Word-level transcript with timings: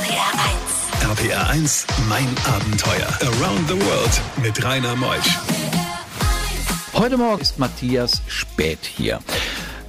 RPR 0.00 1.12
1. 1.12 1.18
RPR 1.18 1.50
1, 1.50 1.86
mein 2.08 2.26
Abenteuer. 2.46 3.06
Around 3.20 3.68
the 3.68 3.74
World 3.74 4.20
mit 4.42 4.64
Rainer 4.64 4.96
Meusch. 4.96 5.38
Heute 6.94 7.18
Morgen 7.18 7.42
ist 7.42 7.58
Matthias 7.58 8.22
Spät 8.26 8.78
hier. 8.82 9.20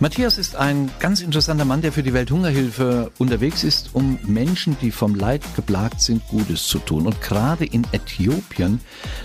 Matthias 0.02 0.40
ist 0.40 0.56
ein 0.56 0.90
ganz 0.98 1.22
interessanter 1.22 1.63
Mann, 1.63 1.84
der 1.84 1.92
für 1.92 2.02
die 2.02 2.12
Welthungerhilfe 2.12 3.12
unterwegs 3.20 3.63
ist, 3.63 3.92
um 3.94 4.18
Menschen, 4.26 4.76
die 4.81 4.90
vom 4.90 5.13
Leid 5.13 5.44
geplagt 5.56 6.02
sind, 6.02 6.28
Gutes 6.28 6.63
zu 6.63 6.79
tun. 6.79 7.06
Und 7.06 7.22
gerade 7.22 7.66
in 7.66 7.85
Äthiopien, 7.92 8.79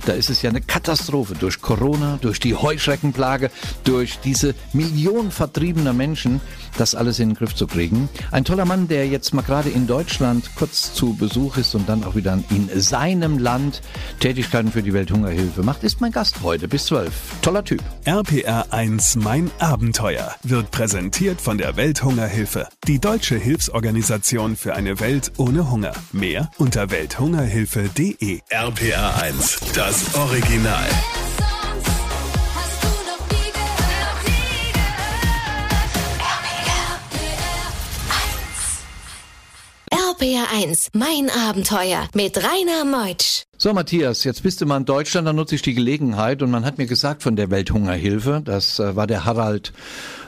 da 0.05 0.13
ist 0.13 0.29
es 0.29 0.43
ja 0.43 0.51
eine 0.51 0.61
Katastrophe 0.61 1.33
durch 1.33 1.63
Corona, 1.63 2.19
durch 2.21 2.41
die 2.41 2.55
Heuschreckenplage, 2.55 3.51
durch 3.85 4.19
diese 4.19 4.55
Millionen 4.75 5.31
vertriebener 5.31 5.95
Menschen, 5.95 6.43
das 6.77 6.95
alles 6.95 7.21
in 7.21 7.31
den 7.31 7.37
Griff 7.37 7.55
zu 7.55 7.67
kriegen. 7.67 8.11
Ein 8.31 8.45
toller 8.45 8.67
Mann, 8.67 8.87
der 8.87 9.09
jetzt 9.09 9.33
mal 9.33 9.41
gerade 9.41 9.71
in 9.71 9.87
Deutschland 9.87 10.51
kurz 10.57 10.93
zu 10.93 11.15
Besuch 11.15 11.57
ist 11.57 11.75
und 11.75 11.89
dann 11.89 12.05
auch 12.05 12.17
wieder 12.17 12.39
in 12.51 12.69
seinem 12.79 13.39
Land 13.39 13.81
Tätigkeiten 14.21 14.71
für 14.71 14.83
die 14.83 14.93
Welthungerhilfe 14.93 15.63
macht, 15.63 15.85
ist 15.85 16.03
mein 16.03 16.13
Gast 16.13 16.43
heute 16.43 16.69
bis 16.69 16.85
12. 16.85 17.15
Toller 17.41 17.65
Typ. 17.65 17.83
RPR 18.05 18.67
1 18.75 19.17
Mein 19.17 19.51
Abenteuer 19.59 20.35
wird 20.43 20.66
präsentiert 20.71 21.41
von 21.41 21.59
der 21.59 21.77
Welthungerhilfe, 21.77 22.69
die 22.87 22.99
deutsche 22.99 23.37
Hilfsorganisation 23.37 24.57
für 24.57 24.75
eine 24.75 25.01
Welt 25.01 25.33
ohne 25.37 25.71
Hunger. 25.71 25.93
Mehr 26.13 26.51
unter 26.59 26.91
welthungerhilfe.de. 26.91 28.41
RPR 28.51 29.23
1, 29.23 29.61
das 29.75 30.15
Original. 30.15 30.87
1, 40.57 40.91
mein 40.95 41.29
Abenteuer 41.29 42.09
mit 42.15 42.39
Rainer 42.39 42.87
Meutsch. 42.87 43.43
So, 43.59 43.75
Matthias, 43.75 44.25
jetzt 44.25 44.43
bist 44.43 44.61
du 44.61 44.67
mal 44.67 44.79
in 44.79 44.87
Deutschland, 44.87 45.29
dann 45.29 45.37
nutze 45.37 45.55
ich 45.55 45.61
die 45.61 45.75
Gelegenheit 45.75 46.41
und 46.41 46.51
man 46.51 46.65
hat 46.65 46.79
mir 46.79 46.87
gesagt 46.87 47.23
von 47.23 47.37
der 47.37 47.51
Welthungerhilfe, 47.51 48.41
das 48.43 48.79
äh, 48.79 48.97
war 48.97 49.07
der 49.07 49.27
Harald, 49.27 49.75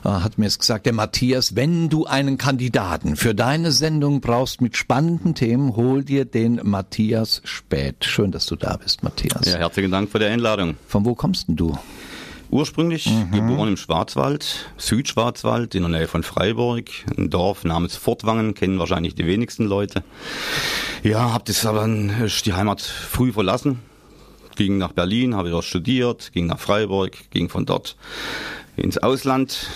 äh, 0.04 0.08
hat 0.08 0.36
mir 0.36 0.44
es 0.44 0.58
gesagt, 0.58 0.84
der 0.84 0.92
Matthias, 0.92 1.56
wenn 1.56 1.88
du 1.88 2.04
einen 2.04 2.36
Kandidaten 2.36 3.16
für 3.16 3.34
deine 3.34 3.72
Sendung 3.72 4.20
brauchst 4.20 4.60
mit 4.60 4.76
spannenden 4.76 5.34
Themen, 5.34 5.76
hol 5.76 6.04
dir 6.04 6.26
den 6.26 6.60
Matthias 6.62 7.40
Spät. 7.44 8.04
Schön, 8.04 8.30
dass 8.30 8.44
du 8.44 8.56
da 8.56 8.76
bist, 8.76 9.02
Matthias. 9.02 9.46
Ja, 9.46 9.56
herzlichen 9.58 9.90
Dank 9.90 10.10
für 10.10 10.18
die 10.18 10.26
Einladung. 10.26 10.76
Von 10.86 11.06
wo 11.06 11.14
kommst 11.14 11.48
denn 11.48 11.56
du? 11.56 11.78
Ursprünglich 12.50 13.10
mhm. 13.10 13.30
geboren 13.30 13.68
im 13.68 13.76
Schwarzwald, 13.76 14.70
Südschwarzwald, 14.78 15.74
in 15.74 15.82
der 15.82 15.90
Nähe 15.90 16.08
von 16.08 16.22
Freiburg, 16.22 16.88
ein 17.16 17.28
Dorf 17.28 17.64
namens 17.64 17.96
Fortwangen, 17.96 18.54
kennen 18.54 18.78
wahrscheinlich 18.78 19.14
die 19.14 19.26
wenigsten 19.26 19.66
Leute. 19.66 20.02
Ja, 21.02 21.32
hab 21.32 21.44
das 21.44 21.66
aber 21.66 21.86
die 21.86 22.52
Heimat 22.54 22.80
früh 22.80 23.32
verlassen, 23.32 23.80
ging 24.56 24.78
nach 24.78 24.92
Berlin, 24.92 25.34
habe 25.34 25.50
dort 25.50 25.64
studiert, 25.64 26.32
ging 26.32 26.46
nach 26.46 26.58
Freiburg, 26.58 27.30
ging 27.30 27.48
von 27.50 27.66
dort 27.66 27.96
ins 28.76 28.96
Ausland, 28.96 29.68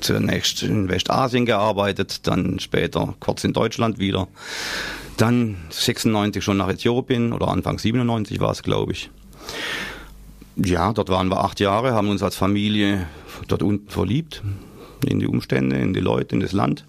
zunächst 0.00 0.62
in 0.62 0.88
Westasien 0.88 1.44
gearbeitet, 1.44 2.26
dann 2.26 2.58
später 2.58 3.14
kurz 3.20 3.44
in 3.44 3.52
Deutschland 3.52 3.98
wieder, 3.98 4.28
dann 5.18 5.56
96 5.70 6.42
schon 6.42 6.56
nach 6.56 6.68
Äthiopien 6.68 7.32
oder 7.32 7.48
Anfang 7.48 7.78
97 7.78 8.40
war 8.40 8.52
es, 8.52 8.62
glaube 8.62 8.92
ich. 8.92 9.10
Ja, 10.64 10.92
dort 10.92 11.08
waren 11.08 11.28
wir 11.28 11.44
acht 11.44 11.60
Jahre, 11.60 11.92
haben 11.92 12.08
uns 12.08 12.22
als 12.22 12.34
Familie 12.34 13.06
dort 13.46 13.62
unten 13.62 13.88
verliebt, 13.88 14.42
in 15.06 15.20
die 15.20 15.28
Umstände, 15.28 15.76
in 15.76 15.94
die 15.94 16.00
Leute, 16.00 16.34
in 16.34 16.40
das 16.40 16.52
Land. 16.52 16.84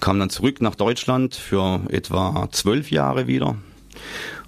Kam 0.00 0.18
dann 0.18 0.28
zurück 0.28 0.60
nach 0.60 0.74
Deutschland 0.74 1.36
für 1.36 1.80
etwa 1.88 2.48
zwölf 2.50 2.90
Jahre 2.90 3.28
wieder. 3.28 3.56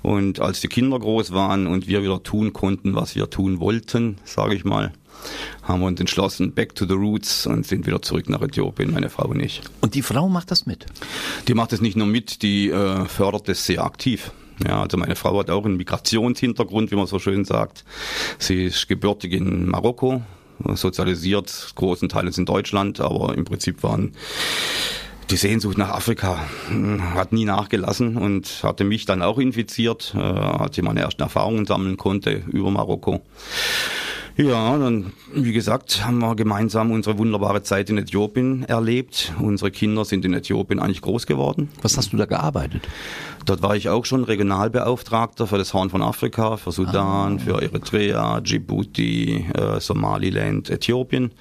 Und 0.02 0.40
als 0.40 0.60
die 0.60 0.66
Kinder 0.66 0.98
groß 0.98 1.32
waren 1.32 1.68
und 1.68 1.86
wir 1.86 2.02
wieder 2.02 2.22
tun 2.24 2.52
konnten, 2.52 2.96
was 2.96 3.14
wir 3.14 3.30
tun 3.30 3.60
wollten, 3.60 4.16
sage 4.24 4.56
ich 4.56 4.64
mal, 4.64 4.92
haben 5.62 5.80
wir 5.80 5.86
uns 5.86 6.00
entschlossen, 6.00 6.52
back 6.52 6.74
to 6.74 6.84
the 6.84 6.94
roots 6.94 7.46
und 7.46 7.64
sind 7.64 7.86
wieder 7.86 8.02
zurück 8.02 8.28
nach 8.28 8.42
Äthiopien, 8.42 8.92
meine 8.92 9.08
Frau 9.08 9.28
und 9.28 9.38
ich. 9.38 9.60
Und 9.80 9.94
die 9.94 10.02
Frau 10.02 10.28
macht 10.28 10.50
das 10.50 10.66
mit? 10.66 10.86
Die 11.46 11.54
macht 11.54 11.72
es 11.72 11.80
nicht 11.80 11.96
nur 11.96 12.08
mit, 12.08 12.42
die 12.42 12.70
äh, 12.70 13.04
fördert 13.04 13.48
es 13.48 13.64
sehr 13.64 13.84
aktiv. 13.84 14.32
Ja, 14.66 14.82
also 14.82 14.96
meine 14.96 15.16
Frau 15.16 15.38
hat 15.38 15.50
auch 15.50 15.64
einen 15.64 15.76
Migrationshintergrund, 15.76 16.90
wie 16.90 16.96
man 16.96 17.06
so 17.06 17.18
schön 17.18 17.44
sagt. 17.44 17.84
Sie 18.38 18.64
ist 18.64 18.88
gebürtig 18.88 19.32
in 19.32 19.68
Marokko, 19.68 20.22
sozialisiert, 20.74 21.72
großen 21.74 22.08
Teilen 22.08 22.32
in 22.36 22.44
Deutschland, 22.44 23.00
aber 23.00 23.34
im 23.34 23.44
Prinzip 23.44 23.82
waren 23.82 24.12
die 25.30 25.36
Sehnsucht 25.36 25.78
nach 25.78 25.88
Afrika 25.88 26.38
hm, 26.68 27.14
hat 27.14 27.32
nie 27.32 27.44
nachgelassen 27.44 28.16
und 28.16 28.60
hatte 28.62 28.84
mich 28.84 29.06
dann 29.06 29.22
auch 29.22 29.38
infiziert, 29.38 30.14
äh, 30.14 30.18
als 30.18 30.76
ich 30.76 30.84
meine 30.84 31.00
ersten 31.00 31.22
Erfahrungen 31.22 31.64
sammeln 31.64 31.96
konnte 31.96 32.42
über 32.48 32.70
Marokko. 32.70 33.22
Ja, 34.36 34.78
dann, 34.78 35.12
wie 35.34 35.52
gesagt, 35.52 36.06
haben 36.06 36.18
wir 36.20 36.34
gemeinsam 36.36 36.90
unsere 36.90 37.18
wunderbare 37.18 37.62
Zeit 37.62 37.90
in 37.90 37.98
Äthiopien 37.98 38.64
erlebt. 38.64 39.34
Unsere 39.38 39.70
Kinder 39.70 40.06
sind 40.06 40.24
in 40.24 40.32
Äthiopien 40.32 40.80
eigentlich 40.80 41.02
groß 41.02 41.26
geworden. 41.26 41.68
Was 41.82 41.98
hast 41.98 42.14
du 42.14 42.16
da 42.16 42.24
gearbeitet? 42.24 42.88
Dort 43.44 43.62
war 43.62 43.76
ich 43.76 43.90
auch 43.90 44.06
schon 44.06 44.24
Regionalbeauftragter 44.24 45.46
für 45.46 45.58
das 45.58 45.74
Horn 45.74 45.90
von 45.90 46.00
Afrika, 46.00 46.56
für 46.56 46.72
Sudan, 46.72 47.36
ah. 47.36 47.38
für 47.38 47.62
Eritrea, 47.62 48.40
Djibouti, 48.40 49.46
äh, 49.52 49.80
Somaliland, 49.80 50.70
Äthiopien. 50.70 51.32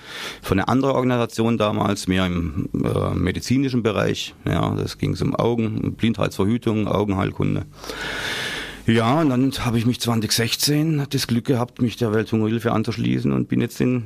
Für 0.41 0.53
eine 0.53 0.67
andere 0.67 0.93
Organisation 0.95 1.57
damals, 1.57 2.07
mehr 2.07 2.25
im 2.25 2.67
äh, 2.73 3.13
medizinischen 3.13 3.83
Bereich. 3.83 4.35
Ja, 4.45 4.75
das 4.75 4.97
ging 4.97 5.15
um 5.21 5.35
Augen, 5.35 5.93
Blindheitsverhütung, 5.93 6.87
Augenheilkunde. 6.87 7.65
Ja, 8.91 9.21
und 9.21 9.29
dann 9.29 9.51
habe 9.65 9.77
ich 9.77 9.85
mich 9.85 10.01
2016 10.01 11.07
das 11.09 11.27
Glück 11.27 11.45
gehabt, 11.45 11.81
mich 11.81 11.95
der 11.95 12.13
Welthungerhilfe 12.13 12.73
anzuschließen 12.73 13.31
und 13.31 13.47
bin 13.47 13.61
jetzt 13.61 13.79
in 13.79 14.03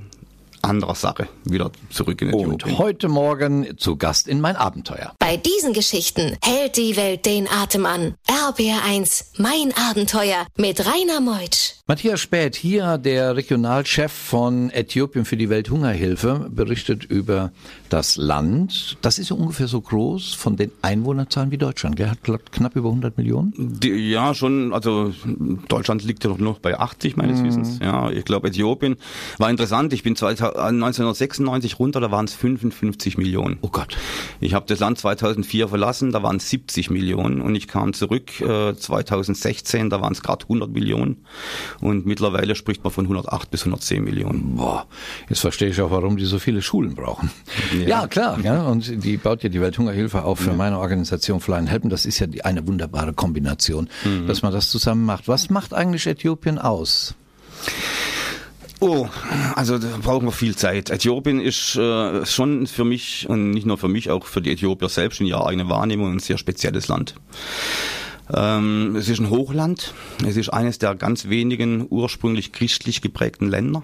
anderer 0.61 0.95
Sache 0.95 1.27
wieder 1.43 1.71
zurück 1.89 2.21
in 2.21 2.29
Äthiopien. 2.29 2.51
Und 2.51 2.77
heute 2.77 3.07
Morgen 3.07 3.77
zu 3.77 3.95
Gast 3.95 4.27
in 4.27 4.41
mein 4.41 4.55
Abenteuer. 4.55 5.13
Bei 5.19 5.37
diesen 5.37 5.73
Geschichten 5.73 6.37
hält 6.43 6.77
die 6.77 6.95
Welt 6.97 7.25
den 7.25 7.47
Atem 7.47 7.85
an. 7.85 8.15
RBR1, 8.27 9.25
mein 9.37 9.73
Abenteuer 9.89 10.45
mit 10.55 10.85
Rainer 10.85 11.21
Meutsch. 11.21 11.74
Matthias 11.87 12.19
Späth, 12.19 12.55
hier 12.55 12.97
der 12.97 13.35
Regionalchef 13.35 14.11
von 14.11 14.71
Äthiopien 14.71 15.23
für 15.23 15.37
die 15.37 15.51
Welthungerhilfe, 15.51 16.49
berichtet 16.49 17.03
über 17.03 17.51
das 17.89 18.17
Land. 18.17 18.97
Das 19.03 19.19
ist 19.19 19.29
ja 19.29 19.35
ungefähr 19.35 19.67
so 19.67 19.81
groß 19.81 20.33
von 20.33 20.55
den 20.55 20.71
Einwohnerzahlen 20.81 21.51
wie 21.51 21.59
Deutschland. 21.59 21.99
Der 21.99 22.09
hat 22.09 22.23
knapp 22.23 22.75
über 22.75 22.89
100 22.89 23.19
Millionen. 23.19 23.53
Die, 23.55 23.89
ja, 23.89 24.33
schon. 24.33 24.73
Also 24.73 25.13
Deutschland 25.67 26.03
liegt 26.03 26.23
ja 26.23 26.35
noch 26.35 26.57
bei 26.57 26.79
80 26.79 27.17
meines 27.17 27.41
mhm. 27.41 27.45
Wissens. 27.45 27.77
Ja, 27.79 28.09
ich 28.09 28.25
glaube 28.25 28.47
Äthiopien 28.47 28.95
war 29.37 29.51
interessant. 29.51 29.93
Ich 29.93 30.01
bin 30.01 30.13
1996 30.13 31.77
runter, 31.77 31.99
da 31.99 32.09
waren 32.09 32.25
es 32.25 32.33
55 32.33 33.19
Millionen. 33.19 33.59
Oh 33.61 33.69
Gott. 33.69 33.95
Ich 34.39 34.55
habe 34.55 34.65
das 34.67 34.79
Land 34.79 34.97
2004 34.97 35.67
verlassen, 35.67 36.11
da 36.11 36.23
waren 36.23 36.37
es 36.37 36.49
70 36.49 36.89
Millionen 36.89 37.41
und 37.41 37.53
ich 37.53 37.67
kam 37.67 37.93
zurück 37.93 38.41
äh, 38.41 38.73
2016, 38.73 39.91
da 39.91 40.01
waren 40.01 40.13
es 40.13 40.23
gerade 40.23 40.45
100 40.45 40.71
Millionen 40.71 41.17
und 41.81 42.05
mittlerweile 42.05 42.55
spricht 42.55 42.83
man 42.83 42.91
von 42.91 43.05
108 43.05 43.51
bis 43.51 43.61
110 43.61 44.03
Millionen. 44.03 44.55
Boah, 44.55 44.85
jetzt 45.29 45.39
verstehe 45.39 45.69
ich 45.69 45.81
auch, 45.81 45.91
warum 45.91 46.17
die 46.17 46.25
so 46.25 46.39
viele 46.39 46.61
Schulen 46.61 46.95
brauchen. 46.95 47.31
Ja, 47.73 47.87
ja 47.87 48.07
klar. 48.07 48.39
Ja, 48.41 48.63
und 48.63 49.03
die 49.03 49.17
baut 49.17 49.43
ja 49.43 49.49
die 49.49 49.61
Welthungerhilfe 49.61 50.23
auch 50.23 50.35
für 50.35 50.51
ja. 50.51 50.55
meine 50.55 50.79
Organisation 50.79 51.39
Flying 51.39 51.67
Helpen. 51.67 51.89
Das 51.89 52.05
ist 52.05 52.19
ja 52.19 52.27
die, 52.27 52.43
eine 52.43 52.67
wunderbare 52.67 53.13
Kombination, 53.13 53.89
mhm. 54.03 54.27
dass 54.27 54.41
man 54.41 54.51
das 54.53 54.69
zusammen 54.69 55.05
macht. 55.05 55.27
Was 55.27 55.49
macht 55.49 55.73
eigentlich 55.73 56.07
Äthiopien 56.07 56.57
aus? 56.57 57.15
Oh, 58.81 59.07
also 59.55 59.77
da 59.77 59.87
brauchen 60.01 60.27
wir 60.27 60.31
viel 60.31 60.55
Zeit. 60.55 60.89
Äthiopien 60.89 61.39
ist 61.39 61.75
äh, 61.75 62.25
schon 62.25 62.67
für 62.67 62.83
mich 62.83 63.27
und 63.29 63.51
nicht 63.51 63.65
nur 63.65 63.77
für 63.77 63.87
mich, 63.87 64.09
auch 64.09 64.25
für 64.25 64.41
die 64.41 64.51
Äthiopier 64.51 64.89
selbst 64.89 65.21
in 65.21 65.27
ihrer 65.27 65.47
eigenen 65.47 65.69
Wahrnehmung 65.69 66.13
ein 66.13 66.19
sehr 66.19 66.37
spezielles 66.37 66.87
Land. 66.87 67.15
Ähm, 68.33 68.95
es 68.95 69.09
ist 69.09 69.19
ein 69.19 69.29
Hochland. 69.29 69.93
Es 70.25 70.37
ist 70.37 70.49
eines 70.49 70.79
der 70.79 70.95
ganz 70.95 71.29
wenigen 71.29 71.85
ursprünglich 71.89 72.51
christlich 72.51 73.01
geprägten 73.01 73.47
Länder. 73.47 73.83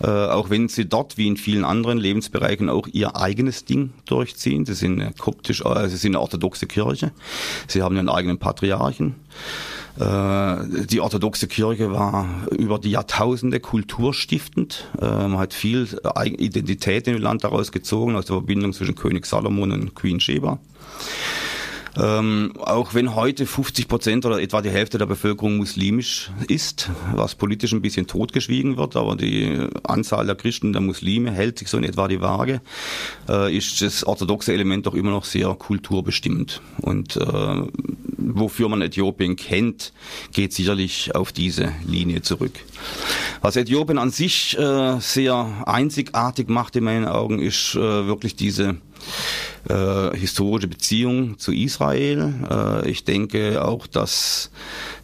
Äh, 0.00 0.06
auch 0.06 0.50
wenn 0.50 0.68
sie 0.68 0.86
dort 0.86 1.16
wie 1.16 1.26
in 1.26 1.36
vielen 1.36 1.64
anderen 1.64 1.98
Lebensbereichen 1.98 2.68
auch 2.68 2.88
ihr 2.92 3.16
eigenes 3.16 3.64
Ding 3.64 3.92
durchziehen. 4.06 4.66
Sie 4.66 4.74
sind 4.74 5.00
eine 5.00 5.12
koptisch, 5.12 5.62
äh, 5.64 5.88
sie 5.88 5.96
sind 5.96 6.12
eine 6.12 6.20
orthodoxe 6.20 6.66
Kirche. 6.66 7.12
Sie 7.68 7.82
haben 7.82 7.96
ihren 7.96 8.08
eigenen 8.08 8.38
Patriarchen. 8.38 9.16
Äh, 9.98 10.86
die 10.86 11.00
orthodoxe 11.00 11.46
Kirche 11.48 11.92
war 11.92 12.26
über 12.50 12.78
die 12.78 12.90
Jahrtausende 12.90 13.60
kulturstiftend. 13.60 14.88
Äh, 15.00 15.04
man 15.04 15.38
hat 15.38 15.54
viel 15.54 15.88
Identität 16.38 17.06
in 17.06 17.14
dem 17.14 17.22
Land 17.22 17.44
daraus 17.44 17.72
gezogen, 17.72 18.16
aus 18.16 18.26
der 18.26 18.36
Verbindung 18.36 18.72
zwischen 18.72 18.94
König 18.94 19.26
Salomon 19.26 19.72
und 19.72 19.94
Queen 19.94 20.20
Sheba. 20.20 20.58
Ähm, 21.98 22.54
auch 22.58 22.94
wenn 22.94 23.14
heute 23.14 23.44
50 23.44 23.86
Prozent 23.86 24.24
oder 24.24 24.40
etwa 24.40 24.62
die 24.62 24.70
Hälfte 24.70 24.96
der 24.96 25.06
Bevölkerung 25.06 25.58
muslimisch 25.58 26.30
ist, 26.48 26.90
was 27.14 27.34
politisch 27.34 27.72
ein 27.72 27.82
bisschen 27.82 28.06
totgeschwiegen 28.06 28.76
wird, 28.78 28.96
aber 28.96 29.14
die 29.16 29.66
Anzahl 29.82 30.26
der 30.26 30.34
Christen, 30.34 30.72
der 30.72 30.80
Muslime 30.80 31.30
hält 31.30 31.58
sich 31.58 31.68
so 31.68 31.76
in 31.76 31.84
etwa 31.84 32.08
die 32.08 32.20
Waage, 32.20 32.62
äh, 33.28 33.54
ist 33.54 33.82
das 33.82 34.04
orthodoxe 34.04 34.54
Element 34.54 34.86
doch 34.86 34.94
immer 34.94 35.10
noch 35.10 35.24
sehr 35.24 35.48
kulturbestimmt. 35.54 36.62
Und 36.80 37.16
äh, 37.16 37.62
wofür 38.16 38.68
man 38.68 38.80
Äthiopien 38.80 39.36
kennt, 39.36 39.92
geht 40.32 40.54
sicherlich 40.54 41.14
auf 41.14 41.32
diese 41.32 41.72
Linie 41.86 42.22
zurück. 42.22 42.52
Was 43.42 43.56
Äthiopien 43.56 43.98
an 43.98 44.10
sich 44.10 44.58
äh, 44.58 44.98
sehr 45.00 45.64
einzigartig 45.66 46.48
macht 46.48 46.76
in 46.76 46.84
meinen 46.84 47.06
Augen, 47.06 47.38
ist 47.38 47.74
äh, 47.74 48.06
wirklich 48.06 48.34
diese 48.34 48.76
äh, 49.68 50.16
historische 50.16 50.68
Beziehung 50.68 51.38
zu 51.38 51.52
Israel. 51.52 52.34
Äh, 52.50 52.90
ich 52.90 53.04
denke 53.04 53.64
auch, 53.64 53.86
dass 53.86 54.50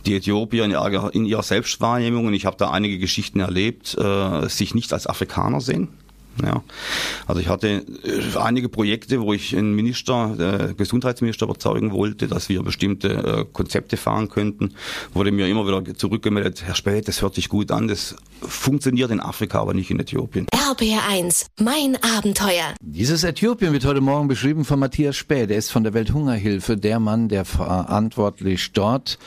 die 0.06 0.16
Äthiopier 0.16 0.64
in 0.64 0.70
ihrer, 0.70 1.14
in 1.14 1.24
ihrer 1.24 1.42
Selbstwahrnehmung, 1.42 2.26
und 2.26 2.34
ich 2.34 2.46
habe 2.46 2.56
da 2.56 2.70
einige 2.70 2.98
Geschichten 2.98 3.40
erlebt, 3.40 3.96
äh, 3.98 4.48
sich 4.48 4.74
nicht 4.74 4.92
als 4.92 5.06
Afrikaner 5.06 5.60
sehen. 5.60 5.88
Ja. 6.44 6.62
Also 7.26 7.40
ich 7.40 7.48
hatte 7.48 7.68
äh, 7.68 8.38
einige 8.38 8.68
Projekte, 8.68 9.20
wo 9.20 9.32
ich 9.32 9.56
einen 9.56 9.74
Minister, 9.74 10.68
äh, 10.70 10.74
Gesundheitsminister 10.74 11.46
überzeugen 11.46 11.92
wollte, 11.92 12.28
dass 12.28 12.48
wir 12.48 12.62
bestimmte 12.62 13.08
äh, 13.08 13.44
Konzepte 13.52 13.96
fahren 13.96 14.28
könnten. 14.28 14.74
Wurde 15.12 15.32
mir 15.32 15.48
immer 15.48 15.66
wieder 15.66 15.94
zurückgemeldet, 15.96 16.62
Herr 16.64 16.74
Spät, 16.74 17.08
das 17.08 17.22
hört 17.22 17.34
sich 17.34 17.48
gut 17.48 17.70
an, 17.70 17.88
das 17.88 18.16
funktioniert 18.40 19.10
in 19.10 19.20
Afrika, 19.20 19.60
aber 19.60 19.74
nicht 19.74 19.90
in 19.90 19.98
Äthiopien. 19.98 20.46
RBR1, 20.46 21.46
mein 21.60 21.96
Abenteuer. 22.02 22.74
Dieses 22.80 23.24
Äthiopien 23.24 23.72
wird 23.72 23.84
heute 23.84 24.00
Morgen 24.00 24.28
beschrieben 24.28 24.64
von 24.64 24.78
Matthias 24.78 25.16
Späh. 25.16 25.46
Der 25.46 25.56
ist 25.56 25.70
von 25.70 25.82
der 25.82 25.94
Welthungerhilfe 25.94 26.76
der 26.76 27.00
Mann, 27.00 27.28
der 27.28 27.44
verantwortlich 27.44 28.72
dort 28.72 29.18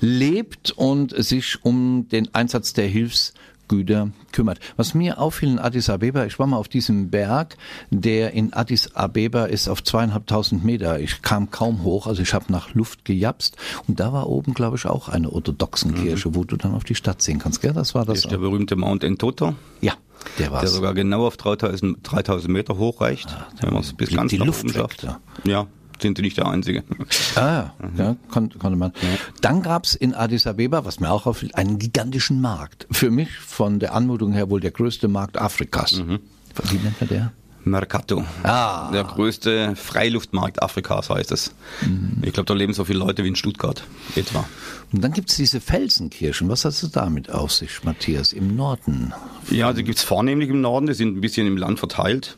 lebt 0.00 0.72
und 0.72 1.14
sich 1.22 1.64
um 1.64 2.08
den 2.08 2.34
Einsatz 2.34 2.72
der 2.72 2.86
Hilfs 2.86 3.34
Güter 3.68 4.10
kümmert. 4.32 4.60
Was 4.76 4.94
mir 4.94 5.18
auffiel 5.18 5.50
in 5.50 5.58
Addis 5.58 5.90
Abeba, 5.90 6.24
ich 6.24 6.38
war 6.38 6.46
mal 6.46 6.56
auf 6.56 6.68
diesem 6.68 7.10
Berg, 7.10 7.56
der 7.90 8.32
in 8.32 8.52
Addis 8.52 8.94
Abeba 8.94 9.46
ist 9.46 9.68
auf 9.68 9.82
zweieinhalbtausend 9.82 10.64
Meter. 10.64 11.00
Ich 11.00 11.22
kam 11.22 11.50
kaum 11.50 11.82
hoch, 11.82 12.06
also 12.06 12.22
ich 12.22 12.34
habe 12.34 12.46
nach 12.48 12.74
Luft 12.74 13.04
gejapst 13.04 13.56
und 13.88 14.00
da 14.00 14.12
war 14.12 14.28
oben, 14.28 14.54
glaube 14.54 14.76
ich, 14.76 14.86
auch 14.86 15.08
eine 15.08 15.32
orthodoxen 15.32 15.92
mhm. 15.92 16.02
Kirche, 16.02 16.34
wo 16.34 16.44
du 16.44 16.56
dann 16.56 16.74
auf 16.74 16.84
die 16.84 16.94
Stadt 16.94 17.22
sehen 17.22 17.38
kannst. 17.38 17.62
Gell? 17.62 17.72
Das 17.72 17.94
war 17.94 18.04
das. 18.04 18.18
ist 18.18 18.30
der 18.30 18.38
berühmte 18.38 18.76
Mount 18.76 19.04
Entoto. 19.04 19.54
Ja. 19.80 19.94
Der, 20.38 20.50
war's. 20.50 20.62
der 20.62 20.70
sogar 20.70 20.94
genau 20.94 21.26
auf 21.26 21.36
3000, 21.36 21.98
3000 22.02 22.52
Meter 22.52 22.78
hoch 22.78 23.00
reicht. 23.00 23.28
Ah, 23.30 23.46
wenn 23.60 23.72
man 23.72 23.82
es 23.82 23.92
bis 23.92 24.10
ganz 24.10 24.30
die 24.30 24.38
Luft 24.38 24.68
schafft. 24.70 25.06
Ja, 25.44 25.68
sind 26.00 26.16
sie 26.16 26.22
nicht 26.22 26.36
der 26.36 26.46
Einzige. 26.46 26.84
Ah, 27.34 27.70
mhm. 27.78 27.98
ja, 27.98 28.16
konnte, 28.30 28.58
konnte 28.58 28.76
man. 28.76 28.92
Ja. 29.02 29.08
Dann 29.40 29.62
gab's 29.62 29.94
in 29.94 30.14
Addis 30.14 30.46
Abeba, 30.46 30.84
was 30.84 31.00
mir 31.00 31.10
auch 31.10 31.26
auffiel, 31.26 31.50
einen 31.52 31.78
gigantischen 31.78 32.40
Markt. 32.40 32.86
Für 32.90 33.10
mich 33.10 33.30
von 33.30 33.78
der 33.78 33.94
Anmutung 33.94 34.32
her 34.32 34.48
wohl 34.50 34.60
der 34.60 34.70
größte 34.70 35.08
Markt 35.08 35.38
Afrikas. 35.38 35.98
Mhm. 35.98 36.20
Wie 36.70 36.78
nennt 36.78 37.00
man 37.00 37.08
der? 37.08 37.32
Mercato. 37.66 38.24
Ah. 38.44 38.90
Der 38.92 39.04
größte 39.04 39.74
Freiluftmarkt 39.74 40.62
Afrikas 40.62 41.10
heißt 41.10 41.32
es. 41.32 41.52
Mhm. 41.82 42.22
Ich 42.22 42.32
glaube, 42.32 42.46
da 42.46 42.54
leben 42.54 42.72
so 42.72 42.84
viele 42.84 43.00
Leute 43.00 43.24
wie 43.24 43.28
in 43.28 43.36
Stuttgart 43.36 43.82
etwa. 44.14 44.48
Und 44.92 45.02
dann 45.02 45.12
gibt's 45.12 45.36
diese 45.36 45.60
Felsenkirchen. 45.60 46.48
Was 46.48 46.64
hast 46.64 46.82
du 46.82 46.86
damit 46.86 47.30
auf 47.30 47.52
sich, 47.52 47.82
Matthias, 47.82 48.32
im 48.32 48.54
Norden? 48.54 49.12
Ja, 49.50 49.72
die 49.72 49.82
gibt's 49.82 50.04
vornehmlich 50.04 50.48
im 50.48 50.60
Norden. 50.60 50.86
Die 50.86 50.94
sind 50.94 51.16
ein 51.16 51.20
bisschen 51.20 51.46
im 51.46 51.56
Land 51.56 51.80
verteilt. 51.80 52.36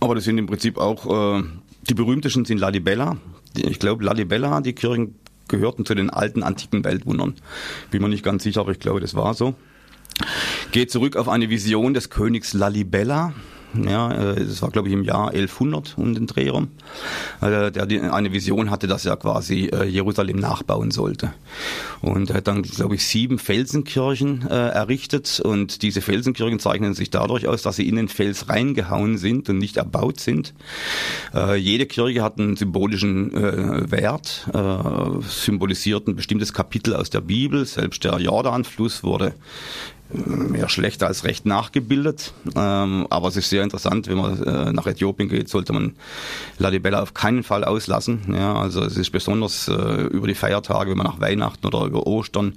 Aber 0.00 0.16
das 0.16 0.24
sind 0.24 0.38
im 0.38 0.46
Prinzip 0.46 0.76
auch 0.76 1.38
äh, 1.38 1.42
die 1.88 1.94
berühmtesten 1.94 2.44
sind 2.44 2.58
Lalibela. 2.58 3.16
Ich 3.54 3.78
glaube, 3.78 4.04
Lalibela, 4.04 4.60
die 4.60 4.72
Kirchen 4.72 5.14
gehörten 5.48 5.84
zu 5.84 5.94
den 5.94 6.10
alten 6.10 6.42
antiken 6.42 6.84
Weltwundern. 6.84 7.34
Bin 7.90 8.02
mir 8.02 8.08
nicht 8.08 8.24
ganz 8.24 8.42
sicher, 8.42 8.60
aber 8.60 8.72
ich 8.72 8.80
glaube, 8.80 9.00
das 9.00 9.14
war 9.14 9.34
so. 9.34 9.54
Geht 10.72 10.90
zurück 10.90 11.16
auf 11.16 11.28
eine 11.28 11.50
Vision 11.50 11.94
des 11.94 12.10
Königs 12.10 12.52
Lalibela, 12.52 13.34
ja, 13.82 14.12
äh, 14.12 14.46
das 14.46 14.62
war 14.62 14.70
glaube 14.70 14.88
ich 14.88 14.94
im 14.94 15.04
Jahr 15.04 15.30
1100 15.30 15.94
um 15.96 16.14
den 16.14 16.26
Dreh 16.26 16.48
rum, 16.48 16.68
äh, 17.40 17.70
der 17.70 18.14
eine 18.14 18.32
Vision 18.32 18.70
hatte, 18.70 18.86
dass 18.86 19.04
er 19.04 19.16
quasi 19.16 19.66
äh, 19.66 19.84
Jerusalem 19.84 20.38
nachbauen 20.38 20.90
sollte. 20.90 21.32
Und 22.00 22.30
er 22.30 22.36
hat 22.36 22.48
dann 22.48 22.62
glaube 22.62 22.94
ich 22.96 23.06
sieben 23.06 23.38
Felsenkirchen 23.38 24.46
errichtet 24.48 25.40
und 25.40 25.82
diese 25.82 26.02
Felsenkirchen 26.02 26.58
zeichnen 26.58 26.94
sich 26.94 27.10
dadurch 27.10 27.48
aus, 27.48 27.62
dass 27.62 27.76
sie 27.76 27.88
in 27.88 27.96
den 27.96 28.08
Fels 28.08 28.48
reingehauen 28.48 29.16
sind 29.16 29.48
und 29.48 29.58
nicht 29.58 29.78
erbaut 29.78 30.20
sind. 30.20 30.52
Jede 31.56 31.86
Kirche 31.86 32.22
hat 32.22 32.38
einen 32.38 32.56
symbolischen 32.56 33.32
Wert, 33.90 34.46
symbolisiert 35.26 36.08
ein 36.08 36.16
bestimmtes 36.16 36.52
Kapitel 36.52 36.94
aus 36.94 37.08
der 37.08 37.22
Bibel. 37.22 37.64
Selbst 37.64 38.04
der 38.04 38.18
Jordanfluss 38.18 39.02
wurde 39.02 39.34
mehr 40.14 40.68
schlecht 40.68 41.02
als 41.02 41.24
recht 41.24 41.46
nachgebildet. 41.46 42.32
Ähm, 42.56 43.06
aber 43.10 43.28
es 43.28 43.36
ist 43.36 43.50
sehr 43.50 43.62
interessant, 43.62 44.08
wenn 44.08 44.16
man 44.16 44.42
äh, 44.42 44.72
nach 44.72 44.86
Äthiopien 44.86 45.28
geht, 45.28 45.48
sollte 45.48 45.72
man 45.72 45.94
Ladibella 46.58 47.02
auf 47.02 47.14
keinen 47.14 47.42
Fall 47.42 47.64
auslassen. 47.64 48.20
Ja, 48.32 48.54
also 48.54 48.82
es 48.82 48.96
ist 48.96 49.10
besonders 49.10 49.68
äh, 49.68 49.72
über 49.72 50.26
die 50.26 50.34
Feiertage, 50.34 50.90
wenn 50.90 50.98
man 50.98 51.06
nach 51.06 51.20
Weihnachten 51.20 51.66
oder 51.66 51.84
über 51.84 52.06
Ostern 52.06 52.54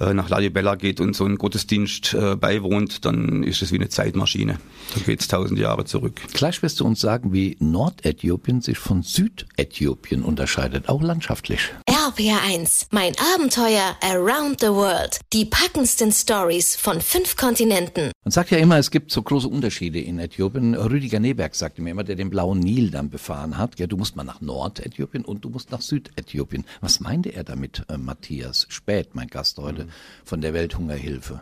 äh, 0.00 0.14
nach 0.14 0.28
Ladibella 0.28 0.76
geht 0.76 1.00
und 1.00 1.14
so 1.14 1.24
einen 1.24 1.36
Gottesdienst 1.36 2.14
äh, 2.14 2.36
beiwohnt, 2.36 3.04
dann 3.04 3.42
ist 3.42 3.62
es 3.62 3.72
wie 3.72 3.76
eine 3.76 3.88
Zeitmaschine. 3.88 4.58
Da 4.94 5.00
geht 5.00 5.20
es 5.20 5.28
tausend 5.28 5.58
Jahre 5.58 5.84
zurück. 5.84 6.20
Gleich 6.32 6.62
wirst 6.62 6.80
du 6.80 6.84
uns 6.84 7.00
sagen, 7.00 7.32
wie 7.32 7.56
Nordäthiopien 7.60 8.60
sich 8.60 8.78
von 8.78 9.02
Südäthiopien 9.02 10.22
unterscheidet, 10.22 10.88
auch 10.88 11.02
landschaftlich. 11.02 11.72
RPR1, 12.04 12.88
mein 12.90 13.14
Abenteuer 13.34 13.96
around 14.02 14.60
the 14.60 14.66
world. 14.66 15.20
Die 15.32 15.46
packendsten 15.46 16.12
Stories 16.12 16.76
von 16.76 17.00
fünf 17.00 17.34
Kontinenten. 17.34 18.12
Man 18.24 18.30
sagt 18.30 18.50
ja 18.50 18.58
immer, 18.58 18.76
es 18.76 18.90
gibt 18.90 19.10
so 19.10 19.22
große 19.22 19.48
Unterschiede 19.48 20.00
in 20.00 20.18
Äthiopien. 20.18 20.74
Rüdiger 20.74 21.18
Neberg 21.18 21.54
sagte 21.54 21.80
mir 21.80 21.92
immer, 21.92 22.04
der 22.04 22.16
den 22.16 22.28
blauen 22.28 22.60
Nil 22.60 22.90
dann 22.90 23.08
befahren 23.08 23.56
hat. 23.56 23.78
Ja, 23.78 23.86
du 23.86 23.96
musst 23.96 24.16
mal 24.16 24.24
nach 24.24 24.42
Nordäthiopien 24.42 25.24
und 25.24 25.46
du 25.46 25.48
musst 25.48 25.70
nach 25.70 25.80
Südäthiopien. 25.80 26.66
Was 26.82 27.00
meinte 27.00 27.30
er 27.30 27.42
damit, 27.42 27.84
äh, 27.88 27.96
Matthias 27.96 28.66
Spät, 28.68 29.14
mein 29.14 29.28
Gast 29.28 29.56
heute, 29.56 29.86
mhm. 29.86 29.90
von 30.26 30.42
der 30.42 30.52
Welthungerhilfe? 30.52 31.40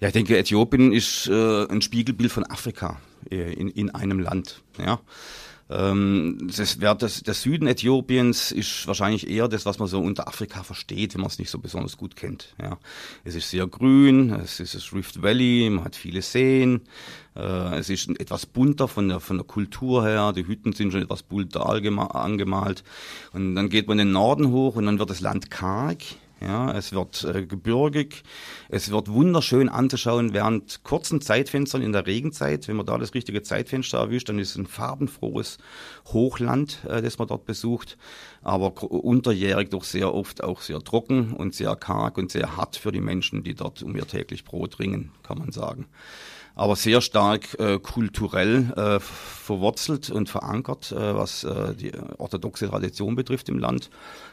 Ja, 0.00 0.08
ich 0.08 0.12
denke, 0.12 0.36
Äthiopien 0.36 0.92
ist 0.92 1.28
äh, 1.28 1.66
ein 1.66 1.80
Spiegelbild 1.80 2.30
von 2.30 2.44
Afrika 2.44 3.00
äh, 3.30 3.54
in, 3.54 3.68
in 3.68 3.88
einem 3.88 4.20
Land. 4.20 4.60
Ja. 4.78 5.00
Ähm, 5.68 6.48
das, 6.56 6.78
das, 6.78 7.22
der 7.22 7.34
Süden 7.34 7.66
Äthiopiens 7.66 8.52
ist 8.52 8.86
wahrscheinlich 8.86 9.28
eher 9.28 9.48
das, 9.48 9.66
was 9.66 9.78
man 9.78 9.88
so 9.88 10.00
unter 10.00 10.28
Afrika 10.28 10.62
versteht, 10.62 11.14
wenn 11.14 11.22
man 11.22 11.30
es 11.30 11.38
nicht 11.38 11.50
so 11.50 11.58
besonders 11.58 11.96
gut 11.96 12.14
kennt. 12.14 12.54
Ja. 12.62 12.78
Es 13.24 13.34
ist 13.34 13.50
sehr 13.50 13.66
grün, 13.66 14.30
es 14.30 14.60
ist 14.60 14.74
das 14.74 14.92
Rift 14.92 15.22
Valley, 15.22 15.68
man 15.70 15.84
hat 15.84 15.96
viele 15.96 16.22
Seen, 16.22 16.82
äh, 17.34 17.78
es 17.78 17.90
ist 17.90 18.08
etwas 18.20 18.46
bunter 18.46 18.86
von 18.86 19.08
der, 19.08 19.18
von 19.18 19.38
der 19.38 19.46
Kultur 19.46 20.06
her, 20.06 20.32
die 20.32 20.46
Hütten 20.46 20.72
sind 20.72 20.92
schon 20.92 21.02
etwas 21.02 21.24
bunter 21.24 21.66
angemalt. 21.66 22.84
Und 23.32 23.56
dann 23.56 23.68
geht 23.68 23.88
man 23.88 23.98
in 23.98 24.08
den 24.08 24.12
Norden 24.12 24.50
hoch 24.50 24.76
und 24.76 24.86
dann 24.86 25.00
wird 25.00 25.10
das 25.10 25.20
Land 25.20 25.50
karg. 25.50 25.98
Ja, 26.40 26.70
es 26.72 26.92
wird 26.92 27.24
äh, 27.24 27.46
gebirgig, 27.46 28.22
es 28.68 28.90
wird 28.90 29.08
wunderschön 29.08 29.70
anzuschauen 29.70 30.34
während 30.34 30.84
kurzen 30.84 31.22
Zeitfenstern 31.22 31.80
in 31.80 31.92
der 31.92 32.06
Regenzeit. 32.06 32.68
Wenn 32.68 32.76
man 32.76 32.84
da 32.84 32.98
das 32.98 33.14
richtige 33.14 33.42
Zeitfenster 33.42 33.98
erwischt, 33.98 34.28
dann 34.28 34.38
ist 34.38 34.50
es 34.50 34.56
ein 34.56 34.66
farbenfrohes 34.66 35.56
Hochland, 36.12 36.84
äh, 36.88 37.00
das 37.00 37.18
man 37.18 37.28
dort 37.28 37.46
besucht, 37.46 37.96
aber 38.42 38.82
unterjährig 38.82 39.70
doch 39.70 39.84
sehr 39.84 40.12
oft 40.12 40.44
auch 40.44 40.60
sehr 40.60 40.80
trocken 40.80 41.32
und 41.32 41.54
sehr 41.54 41.74
karg 41.74 42.18
und 42.18 42.30
sehr 42.30 42.54
hart 42.54 42.76
für 42.76 42.92
die 42.92 43.00
Menschen, 43.00 43.42
die 43.42 43.54
dort 43.54 43.82
um 43.82 43.96
ihr 43.96 44.06
täglich 44.06 44.44
Brot 44.44 44.78
ringen, 44.78 45.12
kann 45.22 45.38
man 45.38 45.52
sagen 45.52 45.86
aber 46.56 46.74
sehr 46.74 47.02
stark 47.02 47.54
äh, 47.60 47.78
kulturell 47.78 48.72
äh, 48.76 48.98
verwurzelt 48.98 50.08
und 50.08 50.30
verankert, 50.30 50.90
äh, 50.90 51.14
was 51.14 51.44
äh, 51.44 51.74
die 51.74 51.92
orthodoxe 52.16 52.68
Tradition 52.68 53.14
betrifft 53.14 53.50
im 53.50 53.58
Land. 53.58 53.90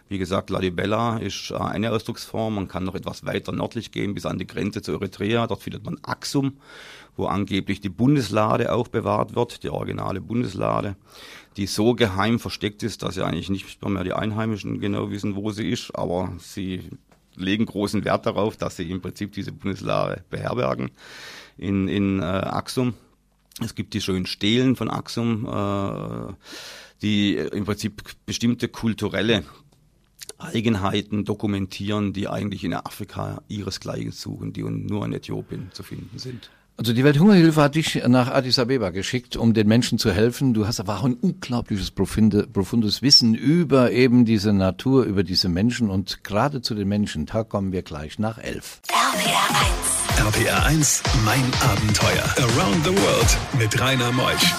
Wie 0.08 0.18
gesagt, 0.18 0.50
Ladibella 0.50 1.18
ist 1.18 1.51
äh, 1.51 1.56
eine 1.56 1.92
Ausdrucksform. 1.92 2.56
Man 2.56 2.70
kann 2.70 2.86
noch 2.86 2.96
etwas 2.96 3.25
weiter 3.25 3.51
nördlich 3.51 3.92
gehen 3.92 4.13
bis 4.13 4.25
an 4.25 4.39
die 4.39 4.48
Grenze 4.48 4.82
zu 4.82 4.94
Eritrea. 4.94 5.48
Dort 5.48 5.63
findet 5.63 5.84
man 5.84 5.98
Axum, 6.01 6.53
wo 7.18 7.25
angeblich 7.25 7.82
die 7.82 7.89
Bundeslade 7.89 8.72
auch 8.74 8.88
bewahrt 8.88 9.36
wird, 9.36 9.62
die 9.63 9.70
originale 9.70 10.22
Bundeslade, 10.22 10.96
die 11.58 11.68
so 11.68 11.94
geheim 11.94 12.39
versteckt 12.39 12.84
ist, 12.84 13.03
dass 13.03 13.18
ja 13.18 13.25
eigentlich 13.25 13.50
nicht 13.50 13.86
mehr 13.86 14.06
die 14.06 14.13
Einheimischen 14.13 14.80
genau 14.80 15.12
wissen, 15.12 15.36
wo 15.36 15.51
sie 15.51 15.70
ist, 15.70 15.94
aber 15.94 16.32
sie 16.39 16.89
legen 17.36 17.65
großen 17.65 18.06
Wert 18.06 18.25
darauf, 18.25 18.56
dass 18.56 18.77
sie 18.77 18.89
im 18.89 19.01
Prinzip 19.01 19.34
diese 19.34 19.51
Bundeslade 19.51 20.24
beherbergen 20.30 20.92
in, 21.57 21.88
in 21.88 22.19
äh, 22.19 22.24
Axum. 22.24 22.93
Es 23.62 23.75
gibt 23.75 23.93
die 23.93 24.01
schönen 24.01 24.25
Stelen 24.25 24.75
von 24.75 24.89
Axum, 24.89 25.45
äh, 25.45 26.33
die 27.01 27.36
im 27.36 27.65
Prinzip 27.65 28.03
bestimmte 28.25 28.67
kulturelle 28.67 29.43
Eigenheiten 30.38 31.25
dokumentieren, 31.25 32.13
die 32.13 32.27
eigentlich 32.27 32.63
in 32.63 32.74
Afrika 32.74 33.41
ihresgleichen 33.48 34.12
suchen, 34.12 34.53
die 34.53 34.63
nur 34.63 35.05
in 35.05 35.13
Äthiopien 35.13 35.69
zu 35.72 35.83
finden 35.83 36.17
sind. 36.17 36.50
Also 36.75 36.92
die 36.94 37.03
Welthungerhilfe 37.03 37.62
hat 37.62 37.75
dich 37.75 38.01
nach 38.08 38.30
Addis 38.32 38.58
Abeba 38.58 38.89
geschickt, 38.89 39.38
um 39.38 39.53
den 39.53 39.68
Menschen 39.68 40.00
zu 40.00 40.12
helfen. 40.12 40.53
Du 40.53 40.65
hast 40.65 40.80
aber 40.80 40.98
auch 41.00 41.03
ein 41.03 41.13
unglaubliches 41.13 41.92
profunde, 41.92 42.48
profundes 42.48 43.01
Wissen 43.03 43.36
über 43.36 43.92
eben 43.92 44.25
diese 44.25 44.53
Natur, 44.53 45.03
über 45.03 45.24
diese 45.24 45.50
Menschen 45.50 45.89
und 45.89 46.24
gerade 46.24 46.62
zu 46.62 46.74
den 46.74 46.88
Menschen. 46.88 47.27
Da 47.27 47.44
kommen 47.44 47.72
wir 47.72 47.84
gleich 47.84 48.18
nach 48.18 48.39
elf. 48.39 48.82
RPR 48.89 50.27
1. 50.27 50.38
RPR 50.38 50.65
1, 50.65 51.03
mein 51.25 51.44
Abenteuer. 51.62 52.24
Around 52.38 52.84
the 52.86 52.92
World 52.92 53.38
mit 53.60 53.80
Rainer 53.80 54.12
Meusch. 54.12 54.53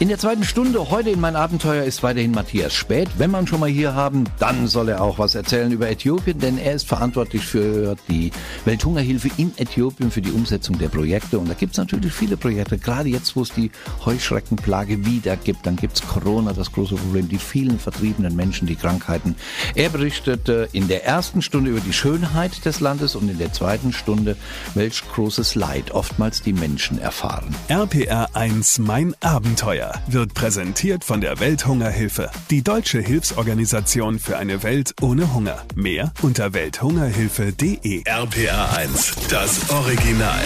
In 0.00 0.06
der 0.06 0.18
zweiten 0.18 0.44
Stunde 0.44 0.90
heute 0.90 1.10
in 1.10 1.18
mein 1.18 1.34
Abenteuer 1.34 1.82
ist 1.82 2.04
weiterhin 2.04 2.30
Matthias 2.30 2.72
Spät. 2.72 3.08
Wenn 3.18 3.34
ihn 3.34 3.48
schon 3.48 3.58
mal 3.58 3.68
hier 3.68 3.96
haben, 3.96 4.22
dann 4.38 4.68
soll 4.68 4.90
er 4.90 5.02
auch 5.02 5.18
was 5.18 5.34
erzählen 5.34 5.72
über 5.72 5.90
Äthiopien, 5.90 6.38
denn 6.38 6.56
er 6.56 6.74
ist 6.74 6.86
verantwortlich 6.86 7.44
für 7.44 7.96
die 8.08 8.30
Welthungerhilfe 8.64 9.28
in 9.38 9.50
Äthiopien, 9.56 10.12
für 10.12 10.22
die 10.22 10.30
Umsetzung 10.30 10.78
der 10.78 10.88
Projekte. 10.88 11.40
Und 11.40 11.48
da 11.48 11.54
gibt 11.54 11.72
es 11.72 11.78
natürlich 11.78 12.12
viele 12.12 12.36
Projekte, 12.36 12.78
gerade 12.78 13.08
jetzt, 13.08 13.34
wo 13.34 13.42
es 13.42 13.50
die 13.52 13.72
Heuschreckenplage 14.04 15.04
wieder 15.04 15.36
gibt. 15.36 15.66
Dann 15.66 15.74
gibt 15.74 15.94
es 15.94 16.06
Corona, 16.06 16.52
das 16.52 16.70
große 16.70 16.94
Problem, 16.94 17.28
die 17.28 17.38
vielen 17.38 17.80
vertriebenen 17.80 18.36
Menschen, 18.36 18.68
die 18.68 18.76
Krankheiten. 18.76 19.34
Er 19.74 19.88
berichtete 19.88 20.68
in 20.70 20.86
der 20.86 21.06
ersten 21.06 21.42
Stunde 21.42 21.72
über 21.72 21.80
die 21.80 21.92
Schönheit 21.92 22.64
des 22.64 22.78
Landes 22.78 23.16
und 23.16 23.28
in 23.28 23.38
der 23.38 23.52
zweiten 23.52 23.92
Stunde, 23.92 24.36
welch 24.74 25.02
großes 25.12 25.56
Leid 25.56 25.90
oftmals 25.90 26.40
die 26.40 26.52
Menschen 26.52 27.00
erfahren. 27.00 27.52
RPR 27.66 28.28
1 28.36 28.78
Mein 28.78 29.16
Abenteuer 29.20 29.87
wird 30.06 30.34
präsentiert 30.34 31.04
von 31.04 31.20
der 31.20 31.40
Welthungerhilfe, 31.40 32.30
die 32.50 32.62
deutsche 32.62 33.00
Hilfsorganisation 33.00 34.18
für 34.18 34.36
eine 34.36 34.62
Welt 34.62 34.94
ohne 35.00 35.34
Hunger. 35.34 35.64
Mehr 35.74 36.12
unter 36.22 36.54
welthungerhilfe.de. 36.54 38.02
RPR 38.04 38.76
1, 38.76 39.14
das 39.28 39.70
Original. 39.70 40.44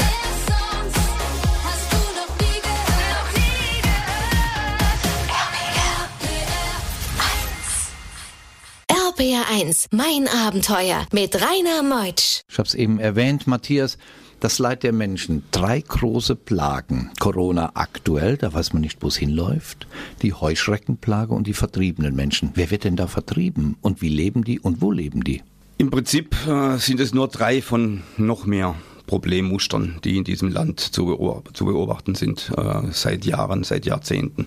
RPR 8.89 9.45
1, 9.51 9.89
mein 9.91 10.27
Abenteuer 10.27 11.07
mit 11.13 11.35
Rainer 11.35 11.83
Meutsch. 11.83 12.41
Ich 12.49 12.59
habe 12.59 12.67
es 12.67 12.75
eben 12.75 12.99
erwähnt, 12.99 13.47
Matthias, 13.47 13.99
das 14.43 14.59
Leid 14.59 14.83
der 14.83 14.93
Menschen. 14.93 15.45
Drei 15.53 15.81
große 15.81 16.35
Plagen. 16.35 17.11
Corona 17.21 17.71
aktuell, 17.75 18.37
da 18.37 18.53
weiß 18.53 18.73
man 18.73 18.83
nicht, 18.83 19.01
wo 19.01 19.07
es 19.07 19.17
hinläuft. 19.17 19.87
Die 20.23 20.33
Heuschreckenplage 20.33 21.33
und 21.33 21.47
die 21.47 21.55
vertriebenen 21.55 22.17
Menschen. 22.17 22.51
Wer 22.55 22.71
wird 22.73 22.83
denn 22.83 22.97
da 22.97 23.07
vertrieben? 23.07 23.77
Und 23.83 24.03
wie 24.03 24.09
leben 24.09 24.43
die 24.43 24.59
und 24.59 24.83
wo 24.83 24.91
leben 24.91 25.23
die? 25.23 25.43
Im 25.79 25.91
Prinzip 25.91 26.35
äh, 26.47 26.77
sind 26.79 26.99
es 26.99 27.15
nur 27.15 27.29
drei 27.29 27.63
von 27.63 28.03
noch 28.17 28.45
mehr 28.45 28.75
Problemmustern, 29.07 29.99
die 30.05 30.17
in 30.17 30.25
diesem 30.25 30.49
Land 30.49 30.81
zu, 30.81 31.07
beobachten 31.07 32.15
sind, 32.15 32.51
äh, 32.57 32.91
seit 32.91 33.25
Jahren, 33.25 33.63
seit 33.63 33.87
Jahrzehnten. 33.87 34.47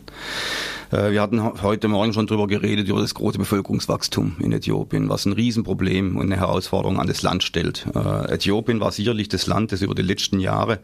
Äh, 0.95 1.11
wir 1.11 1.21
hatten 1.21 1.61
heute 1.61 1.87
Morgen 1.87 2.13
schon 2.13 2.27
darüber 2.27 2.47
geredet, 2.47 2.87
über 2.87 3.01
das 3.01 3.13
große 3.13 3.37
Bevölkerungswachstum 3.37 4.37
in 4.39 4.51
Äthiopien, 4.51 5.09
was 5.09 5.25
ein 5.25 5.33
Riesenproblem 5.33 6.15
und 6.15 6.23
eine 6.23 6.37
Herausforderung 6.37 6.99
an 6.99 7.07
das 7.07 7.21
Land 7.21 7.43
stellt. 7.43 7.85
Äh, 7.93 8.33
Äthiopien 8.33 8.79
war 8.79 8.91
sicherlich 8.91 9.27
das 9.27 9.47
Land, 9.47 9.71
das 9.71 9.81
über 9.81 9.95
die 9.95 10.01
letzten 10.01 10.39
Jahre 10.39 10.79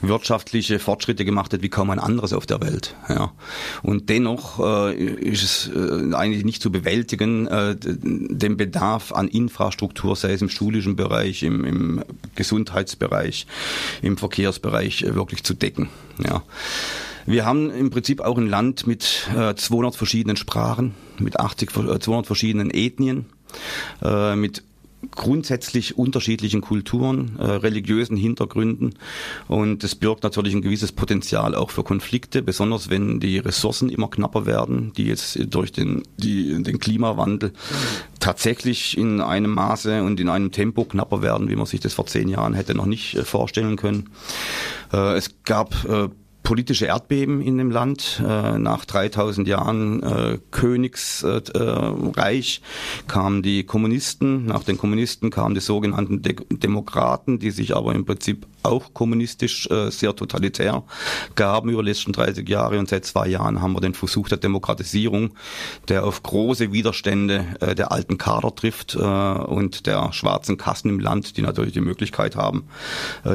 wirtschaftliche 0.00 0.78
Fortschritte 0.78 1.24
gemacht 1.24 1.52
hat, 1.52 1.62
wie 1.62 1.68
kaum 1.68 1.90
ein 1.90 1.98
anderes 1.98 2.32
auf 2.32 2.46
der 2.46 2.60
Welt. 2.60 2.94
Und 3.82 4.08
dennoch 4.08 4.60
äh, 4.60 4.94
ist 4.94 5.42
es 5.42 5.70
eigentlich 6.14 6.44
nicht 6.44 6.62
zu 6.62 6.70
bewältigen, 6.70 7.48
den 7.80 8.56
Bedarf 8.56 9.12
an 9.12 9.28
Infrastruktur, 9.28 10.16
sei 10.16 10.32
es 10.32 10.42
im 10.42 10.48
schulischen 10.48 10.96
Bereich, 10.96 11.42
im, 11.42 11.64
im 11.64 12.04
Gesundheitsbereich, 12.34 13.46
im 14.02 14.16
Verkehrsbereich, 14.16 15.04
wirklich 15.14 15.42
zu 15.44 15.54
decken. 15.54 15.88
Ja. 16.24 16.42
Wir 17.26 17.44
haben 17.44 17.70
im 17.70 17.90
Prinzip 17.90 18.20
auch 18.20 18.38
ein 18.38 18.48
Land 18.48 18.86
mit 18.86 19.28
äh, 19.36 19.54
200 19.54 19.96
verschiedenen 19.96 20.36
Sprachen, 20.36 20.94
mit 21.18 21.38
80, 21.38 21.70
äh, 21.76 21.98
200 21.98 22.26
verschiedenen 22.26 22.70
Ethnien, 22.70 23.26
äh, 24.02 24.36
mit 24.36 24.62
grundsätzlich 25.10 25.96
unterschiedlichen 25.96 26.60
Kulturen, 26.60 27.38
äh, 27.38 27.44
religiösen 27.44 28.16
Hintergründen 28.16 28.94
und 29.48 29.82
das 29.82 29.94
birgt 29.94 30.24
natürlich 30.24 30.54
ein 30.54 30.62
gewisses 30.62 30.92
Potenzial 30.92 31.54
auch 31.54 31.70
für 31.70 31.82
Konflikte, 31.82 32.42
besonders 32.42 32.90
wenn 32.90 33.18
die 33.18 33.38
Ressourcen 33.38 33.88
immer 33.88 34.08
knapper 34.08 34.46
werden, 34.46 34.92
die 34.96 35.06
jetzt 35.06 35.38
durch 35.54 35.72
den, 35.72 36.02
die, 36.18 36.62
den 36.62 36.78
Klimawandel 36.78 37.52
tatsächlich 38.20 38.98
in 38.98 39.20
einem 39.20 39.52
Maße 39.52 40.02
und 40.02 40.20
in 40.20 40.28
einem 40.28 40.52
Tempo 40.52 40.84
knapper 40.84 41.22
werden, 41.22 41.48
wie 41.48 41.56
man 41.56 41.66
sich 41.66 41.80
das 41.80 41.94
vor 41.94 42.06
zehn 42.06 42.28
Jahren 42.28 42.54
hätte 42.54 42.74
noch 42.74 42.86
nicht 42.86 43.14
äh, 43.14 43.24
vorstellen 43.24 43.76
können. 43.76 44.10
Äh, 44.92 45.16
es 45.16 45.30
gab 45.44 45.84
äh, 45.86 46.08
politische 46.50 46.86
Erdbeben 46.86 47.40
in 47.40 47.58
dem 47.58 47.70
Land. 47.70 48.20
Äh, 48.26 48.58
nach 48.58 48.84
3000 48.84 49.46
Jahren 49.46 50.02
äh, 50.02 50.38
Königsreich 50.50 52.60
kamen 53.06 53.44
die 53.44 53.62
Kommunisten. 53.62 54.46
Nach 54.46 54.64
den 54.64 54.76
Kommunisten 54.76 55.30
kamen 55.30 55.54
die 55.54 55.60
sogenannten 55.60 56.22
De 56.22 56.34
Demokraten, 56.50 57.38
die 57.38 57.52
sich 57.52 57.76
aber 57.76 57.94
im 57.94 58.04
Prinzip 58.04 58.48
auch 58.64 58.92
kommunistisch 58.94 59.68
äh, 59.70 59.90
sehr 59.90 60.14
totalitär 60.14 60.84
gaben 61.34 61.70
über 61.70 61.82
die 61.82 61.88
letzten 61.90 62.12
30 62.12 62.48
Jahre. 62.48 62.78
Und 62.78 62.88
seit 62.88 63.04
zwei 63.04 63.26
Jahren 63.28 63.60
haben 63.62 63.74
wir 63.74 63.80
den 63.80 63.94
Versuch 63.94 64.28
der 64.28 64.38
Demokratisierung, 64.38 65.34
der 65.88 66.04
auf 66.04 66.22
große 66.22 66.72
Widerstände 66.72 67.46
äh, 67.60 67.76
der 67.76 67.92
alten 67.92 68.18
Kader 68.18 68.52
trifft 68.54 68.96
äh, 68.96 68.98
und 68.98 69.86
der 69.86 70.12
schwarzen 70.12 70.56
Kassen 70.56 70.88
im 70.88 71.00
Land, 71.00 71.36
die 71.36 71.42
natürlich 71.42 71.74
die 71.74 71.80
Möglichkeit 71.80 72.36
haben, 72.36 72.64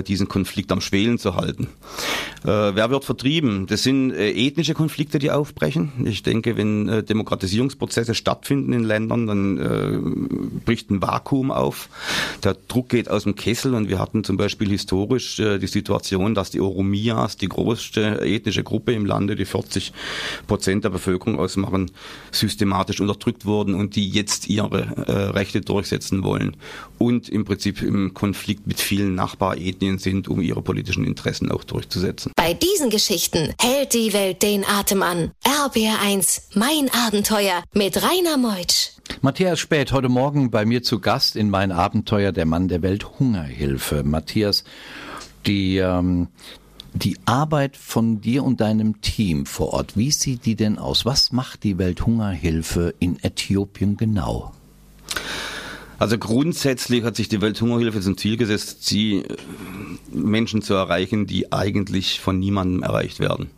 diesen 0.08 0.28
Konflikt 0.28 0.72
am 0.72 0.82
Schwelen 0.82 1.18
zu 1.18 1.36
halten. 1.36 1.68
Wer 2.44 2.90
wird 2.90 3.05
vertrieben? 3.06 3.68
Das 3.68 3.84
sind 3.84 4.12
äh, 4.12 4.32
ethnische 4.32 4.74
Konflikte, 4.74 5.20
die 5.20 5.32
aufbrechen. 5.32 5.92
Ich 6.06 6.24
denke, 6.24 6.58
wenn 6.58 6.90
äh, 6.90 7.04
Demokratisierungsprozesse 7.04 8.16
stattfinden 8.16 8.74
in 8.74 8.84
Ländern, 8.84 9.28
dann 9.28 9.58
äh, 9.58 10.60
bricht 10.66 10.92
ein 10.92 11.02
Vakuum 11.02 11.52
auf. 11.52 11.90
Der 12.44 12.56
Druck 12.68 12.90
geht 12.90 13.10
aus 13.10 13.24
dem 13.24 13.36
Kessel 13.36 13.74
und 13.76 13.90
wir 13.90 14.00
hatten 14.00 14.24
zum 14.24 14.38
Beispiel 14.38 14.70
historisch 14.70 15.40
äh, 15.40 15.60
die 15.60 15.68
Situation, 15.68 16.36
dass 16.36 16.50
die 16.50 16.60
Oromias, 16.60 17.38
die 17.38 17.50
größte 17.50 18.22
ethnische 18.22 18.64
Gruppe 18.64 18.94
im 18.94 19.06
Lande, 19.06 19.36
die 19.36 19.46
40 19.46 19.94
Prozent 20.48 20.84
der 20.84 20.90
Bevölkerung 20.90 21.40
ausmachen, 21.40 21.92
systematisch 22.32 23.00
unterdrückt 23.00 23.46
wurden 23.46 23.76
und 23.76 23.96
die 23.96 24.10
jetzt 24.10 24.50
ihre 24.50 24.82
äh, 25.08 25.12
Rechte 25.12 25.62
durchsetzen 25.62 26.24
wollen 26.24 26.58
und 26.98 27.30
im 27.30 27.46
Prinzip 27.46 27.82
im 27.82 28.14
Konflikt 28.14 28.68
mit 28.68 28.80
vielen 28.80 29.16
Nachbarethnien 29.16 29.98
sind, 29.98 30.28
um 30.28 30.42
ihre 30.42 30.62
politischen 30.62 31.06
Interessen 31.06 31.52
auch 31.52 31.64
durchzusetzen. 31.64 32.32
Bei 32.36 32.54
diesen 32.54 32.85
Geschichten 32.90 33.54
hält 33.60 33.94
die 33.94 34.14
Welt 34.14 34.42
den 34.42 34.66
Atem 34.66 35.02
an. 35.02 35.32
RBR1, 35.44 36.42
mein 36.54 36.90
Abenteuer 36.94 37.64
mit 37.74 38.02
Rainer 38.02 38.38
Meutsch. 38.38 38.92
Matthias 39.22 39.60
Spät, 39.60 39.92
heute 39.92 40.10
Morgen 40.10 40.52
bei 40.52 40.66
mir 40.66 40.84
zu 40.84 41.00
Gast 41.00 41.36
in 41.36 41.50
mein 41.50 41.72
Abenteuer, 41.72 42.32
der 42.32 42.46
Mann 42.46 42.68
der 42.68 42.82
Welthungerhilfe. 42.82 44.04
Matthias, 44.04 44.64
die, 45.46 45.78
ähm, 45.78 46.28
die 46.94 47.18
Arbeit 47.26 47.78
von 47.78 48.22
dir 48.22 48.44
und 48.44 48.62
deinem 48.62 49.02
Team 49.02 49.46
vor 49.46 49.74
Ort, 49.74 49.98
wie 49.98 50.12
sieht 50.12 50.46
die 50.46 50.56
denn 50.56 50.78
aus? 50.78 51.06
Was 51.06 51.32
macht 51.32 51.64
die 51.64 51.78
Welthungerhilfe 51.78 52.94
in 53.00 53.18
Äthiopien 53.22 53.98
genau? 53.98 54.54
Also 55.98 56.18
grundsätzlich 56.18 57.04
hat 57.04 57.16
sich 57.16 57.30
die 57.30 57.42
Welthungerhilfe 57.42 58.02
zum 58.02 58.18
Ziel 58.18 58.38
gesetzt, 58.38 58.86
sie 58.86 59.20
äh, 59.20 59.38
Menschen 60.12 60.62
zu 60.62 60.74
erreichen, 60.74 61.26
die 61.26 61.52
eigentlich 61.52 62.20
von 62.20 62.40
niemandem 62.40 62.84
erreicht 62.84 63.20
werden. 63.20 63.50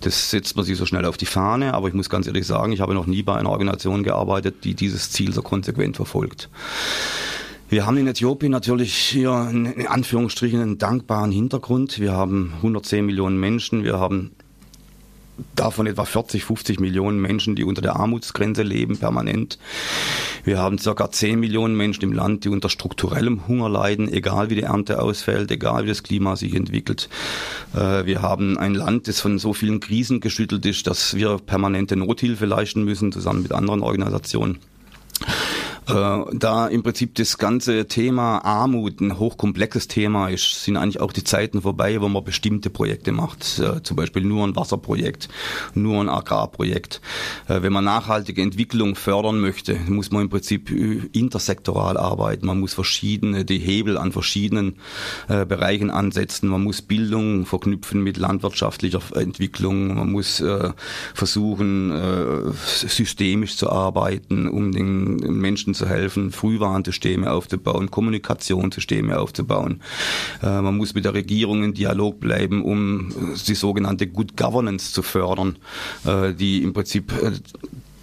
Das 0.00 0.30
setzt 0.30 0.56
man 0.56 0.64
sich 0.64 0.76
so 0.76 0.86
schnell 0.86 1.04
auf 1.04 1.16
die 1.16 1.26
Fahne, 1.26 1.74
aber 1.74 1.88
ich 1.88 1.94
muss 1.94 2.10
ganz 2.10 2.26
ehrlich 2.26 2.46
sagen, 2.46 2.72
ich 2.72 2.80
habe 2.80 2.94
noch 2.94 3.06
nie 3.06 3.22
bei 3.22 3.36
einer 3.36 3.50
Organisation 3.50 4.02
gearbeitet, 4.02 4.64
die 4.64 4.74
dieses 4.74 5.10
Ziel 5.10 5.32
so 5.32 5.42
konsequent 5.42 5.96
verfolgt. 5.96 6.48
Wir 7.68 7.84
haben 7.84 7.96
in 7.96 8.06
Äthiopien 8.06 8.52
natürlich 8.52 8.94
hier 8.94 9.48
in 9.50 9.86
Anführungsstrichen 9.88 10.60
einen 10.60 10.78
dankbaren 10.78 11.32
Hintergrund. 11.32 11.98
Wir 11.98 12.12
haben 12.12 12.52
110 12.58 13.04
Millionen 13.04 13.40
Menschen, 13.40 13.82
wir 13.82 13.98
haben 13.98 14.30
davon 15.54 15.86
etwa 15.86 16.04
40, 16.04 16.44
50 16.44 16.80
Millionen 16.80 17.20
Menschen, 17.20 17.56
die 17.56 17.64
unter 17.64 17.82
der 17.82 17.96
Armutsgrenze 17.96 18.62
leben, 18.62 18.98
permanent. 18.98 19.58
Wir 20.44 20.58
haben 20.58 20.78
circa 20.78 21.10
10 21.10 21.40
Millionen 21.40 21.76
Menschen 21.76 22.04
im 22.04 22.12
Land, 22.12 22.44
die 22.44 22.48
unter 22.48 22.68
strukturellem 22.68 23.48
Hunger 23.48 23.68
leiden, 23.68 24.12
egal 24.12 24.50
wie 24.50 24.54
die 24.54 24.62
Ernte 24.62 25.02
ausfällt, 25.02 25.50
egal 25.50 25.84
wie 25.84 25.88
das 25.88 26.02
Klima 26.02 26.36
sich 26.36 26.54
entwickelt. 26.54 27.08
Äh, 27.74 28.06
wir 28.06 28.22
haben 28.22 28.56
ein 28.58 28.74
Land, 28.74 29.08
das 29.08 29.20
von 29.20 29.38
so 29.38 29.52
vielen 29.52 29.80
Krisen 29.80 30.20
geschüttelt 30.20 30.64
ist, 30.66 30.86
dass 30.86 31.14
wir 31.14 31.38
permanente 31.38 31.96
Nothilfe 31.96 32.46
leisten 32.46 32.84
müssen, 32.84 33.12
zusammen 33.12 33.42
mit 33.42 33.52
anderen 33.52 33.82
Organisationen. 33.82 34.58
Äh, 35.88 36.18
da 36.32 36.66
im 36.66 36.82
Prinzip 36.82 37.14
das 37.14 37.38
ganze 37.38 37.86
Thema 37.86 38.38
Armut 38.38 39.00
ein 39.00 39.18
hochkomplexes 39.18 39.86
Thema 39.86 40.28
ist, 40.28 40.64
sind 40.64 40.76
eigentlich 40.76 41.00
auch 41.00 41.12
die 41.12 41.22
Zeiten 41.22 41.62
vorbei, 41.62 42.00
wo 42.00 42.08
man 42.08 42.24
bestimmte 42.24 42.70
Projekte 42.70 43.12
macht. 43.12 43.60
Äh, 43.60 43.82
zum 43.82 43.96
Beispiel 43.96 44.24
nur 44.24 44.46
ein 44.46 44.56
Wasserprojekt, 44.56 45.28
nur 45.74 46.00
ein 46.00 46.08
Agrarprojekt. 46.08 47.00
Äh, 47.46 47.62
wenn 47.62 47.72
man 47.72 47.84
nachhaltige 47.84 48.42
Entwicklung 48.42 48.96
fördern 48.96 49.40
möchte, 49.40 49.78
muss 49.88 50.10
man 50.10 50.22
im 50.22 50.28
Prinzip 50.28 50.70
intersektoral 51.12 51.96
arbeiten. 51.96 52.46
Man 52.46 52.58
muss 52.58 52.74
verschiedene, 52.74 53.44
die 53.44 53.58
Hebel 53.58 53.96
an 53.96 54.12
verschiedenen 54.12 54.76
Bereichen 55.28 55.90
ansetzen. 55.90 56.48
Man 56.48 56.64
muss 56.64 56.82
Bildung 56.82 57.46
verknüpfen 57.46 58.02
mit 58.02 58.16
landwirtschaftlicher 58.16 59.00
Entwicklung. 59.14 59.94
Man 59.94 60.10
muss 60.10 60.42
versuchen, 61.14 62.52
systemisch 62.54 63.56
zu 63.56 63.70
arbeiten, 63.70 64.48
um 64.48 64.72
den 64.72 65.16
Menschen 65.16 65.74
zu 65.76 65.88
helfen, 65.88 66.32
Frühwarnsysteme 66.32 67.30
aufzubauen, 67.30 67.90
Kommunikationssysteme 67.90 69.18
aufzubauen. 69.18 69.82
Äh, 70.42 70.60
man 70.60 70.76
muss 70.76 70.94
mit 70.94 71.04
der 71.04 71.14
Regierung 71.14 71.62
in 71.62 71.74
Dialog 71.74 72.20
bleiben, 72.20 72.64
um 72.64 73.12
die 73.46 73.54
sogenannte 73.54 74.06
Good 74.06 74.36
Governance 74.36 74.92
zu 74.92 75.02
fördern, 75.02 75.56
äh, 76.04 76.32
die 76.34 76.62
im 76.62 76.72
Prinzip 76.72 77.12
äh, 77.12 77.32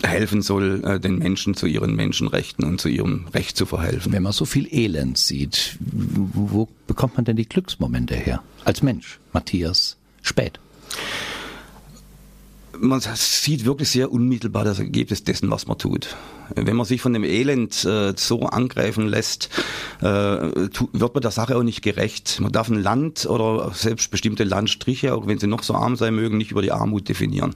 helfen 0.05 0.41
soll, 0.41 0.99
den 0.99 1.17
Menschen 1.17 1.53
zu 1.53 1.65
ihren 1.65 1.95
Menschenrechten 1.95 2.65
und 2.65 2.81
zu 2.81 2.89
ihrem 2.89 3.25
Recht 3.33 3.55
zu 3.55 3.65
verhelfen. 3.65 4.11
Wenn 4.11 4.23
man 4.23 4.33
so 4.33 4.43
viel 4.43 4.67
Elend 4.69 5.17
sieht, 5.17 5.77
wo 5.79 6.67
bekommt 6.87 7.15
man 7.15 7.23
denn 7.23 7.37
die 7.37 7.47
Glücksmomente 7.47 8.13
her? 8.13 8.43
Als 8.65 8.81
Mensch, 8.81 9.21
Matthias 9.31 9.95
Spät 10.21 10.59
man 12.79 13.01
sieht 13.01 13.65
wirklich 13.65 13.89
sehr 13.89 14.11
unmittelbar 14.11 14.63
das 14.63 14.79
Ergebnis 14.79 15.23
dessen, 15.23 15.49
was 15.51 15.67
man 15.67 15.77
tut. 15.77 16.15
Wenn 16.55 16.75
man 16.75 16.85
sich 16.85 17.01
von 17.01 17.13
dem 17.13 17.23
Elend 17.23 17.85
äh, 17.85 18.13
so 18.15 18.41
angreifen 18.41 19.07
lässt, 19.07 19.49
äh, 20.01 20.05
wird 20.05 21.13
man 21.13 21.21
der 21.21 21.31
Sache 21.31 21.55
auch 21.55 21.63
nicht 21.63 21.81
gerecht. 21.81 22.39
Man 22.41 22.51
darf 22.51 22.69
ein 22.69 22.81
Land 22.81 23.25
oder 23.25 23.71
selbst 23.73 24.11
bestimmte 24.11 24.43
Landstriche, 24.43 25.13
auch 25.13 25.25
wenn 25.25 25.39
sie 25.39 25.47
noch 25.47 25.63
so 25.63 25.73
arm 25.73 25.95
sein 25.95 26.15
mögen, 26.15 26.37
nicht 26.37 26.51
über 26.51 26.61
die 26.61 26.71
Armut 26.71 27.07
definieren. 27.07 27.55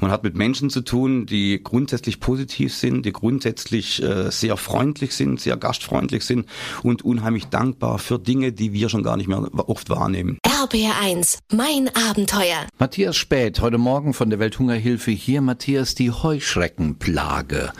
Man 0.00 0.10
hat 0.10 0.22
mit 0.22 0.36
Menschen 0.36 0.70
zu 0.70 0.82
tun, 0.82 1.26
die 1.26 1.62
grundsätzlich 1.62 2.20
positiv 2.20 2.74
sind, 2.74 3.06
die 3.06 3.12
grundsätzlich 3.12 4.02
äh, 4.02 4.30
sehr 4.30 4.56
freundlich 4.56 5.14
sind, 5.14 5.40
sehr 5.40 5.56
gastfreundlich 5.56 6.24
sind 6.24 6.46
und 6.82 7.02
unheimlich 7.02 7.46
dankbar 7.46 7.98
für 7.98 8.18
Dinge, 8.18 8.52
die 8.52 8.72
wir 8.72 8.88
schon 8.88 9.02
gar 9.02 9.16
nicht 9.16 9.28
mehr 9.28 9.42
oft 9.68 9.88
wahrnehmen. 9.90 10.38
RBR1, 10.60 11.38
mein 11.54 11.88
Abenteuer. 11.94 12.66
Matthias 12.78 13.16
Spät, 13.16 13.62
heute 13.62 13.78
Morgen 13.78 14.12
von 14.12 14.28
der 14.28 14.38
Welthungerhilfe 14.38 15.10
hier. 15.10 15.40
Matthias, 15.40 15.94
die 15.94 16.10
Heuschreckenplage. 16.10 17.72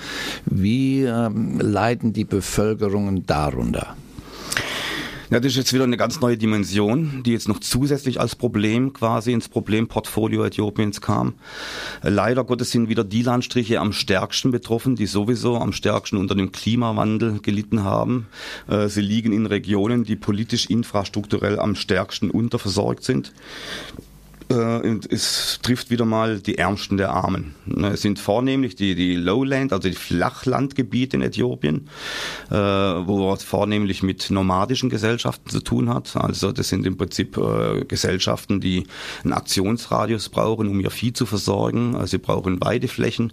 Wie 0.47 1.03
ähm, 1.03 1.61
leiden 1.61 2.15
die 2.15 2.25
Bevölkerungen 2.25 3.27
darunter? 3.27 3.97
Ja, 5.31 5.39
das 5.39 5.53
ist 5.53 5.59
jetzt 5.59 5.73
wieder 5.73 5.85
eine 5.85 5.97
ganz 5.97 6.21
neue 6.21 6.37
Dimension, 6.37 7.23
die 7.25 7.31
jetzt 7.31 7.47
noch 7.47 7.61
zusätzlich 7.61 8.19
als 8.19 8.35
Problem 8.35 8.93
quasi 8.93 9.33
ins 9.33 9.49
Problemportfolio 9.49 10.45
Äthiopiens 10.45 11.01
kam. 11.01 11.35
Leider 12.03 12.43
Gottes 12.43 12.73
sind 12.73 12.89
wieder 12.89 13.05
die 13.05 13.23
Landstriche 13.23 13.79
am 13.79 13.93
stärksten 13.93 14.51
betroffen, 14.51 14.97
die 14.97 15.07
sowieso 15.07 15.57
am 15.57 15.73
stärksten 15.73 16.17
unter 16.17 16.35
dem 16.35 16.51
Klimawandel 16.51 17.39
gelitten 17.43 17.85
haben. 17.85 18.27
Äh, 18.67 18.89
sie 18.89 19.03
liegen 19.03 19.33
in 19.33 19.47
Regionen, 19.47 20.03
die 20.03 20.17
politisch 20.17 20.67
infrastrukturell 20.67 21.61
am 21.61 21.77
stärksten 21.77 22.33
unterversorgt 22.33 23.05
sind. 23.05 23.33
Äh, 24.51 24.99
es 25.11 25.61
trifft 25.63 25.91
wieder 25.91 26.05
mal 26.05 26.41
die 26.41 26.59
Ärmsten 26.59 26.97
der 26.97 27.11
Armen. 27.11 27.55
Ne, 27.67 27.91
es 27.91 28.03
sind 28.03 28.19
vornehmlich 28.19 28.75
die, 28.75 28.95
die 28.95 29.15
Lowland, 29.15 29.73
also 29.73 29.89
die 29.89 29.95
Flachlandgebiete 29.95 31.17
in 31.17 31.23
Äthiopien, 31.23 31.89
äh, 32.51 32.55
wo 32.55 33.29
man 33.29 33.39
vornehmlich 33.39 34.03
mit 34.03 34.31
nomadischen 34.31 34.91
Gesellschaften 34.91 35.49
zu 35.49 35.61
tun 35.61 35.89
hat. 35.89 36.17
Also 36.17 36.51
das 36.51 36.69
sind 36.69 36.85
im 36.85 36.97
Prinzip 36.97 37.37
äh, 37.37 37.85
Gesellschaften, 37.85 38.61
die 38.61 38.87
einen 39.23 39.33
Aktionsradius 39.33 40.29
brauchen, 40.29 40.69
um 40.69 40.81
ihr 40.81 40.91
Vieh 40.91 41.13
zu 41.13 41.27
versorgen. 41.27 41.97
Sie 42.07 42.19
brauchen 42.19 42.61
Weideflächen. 42.61 43.33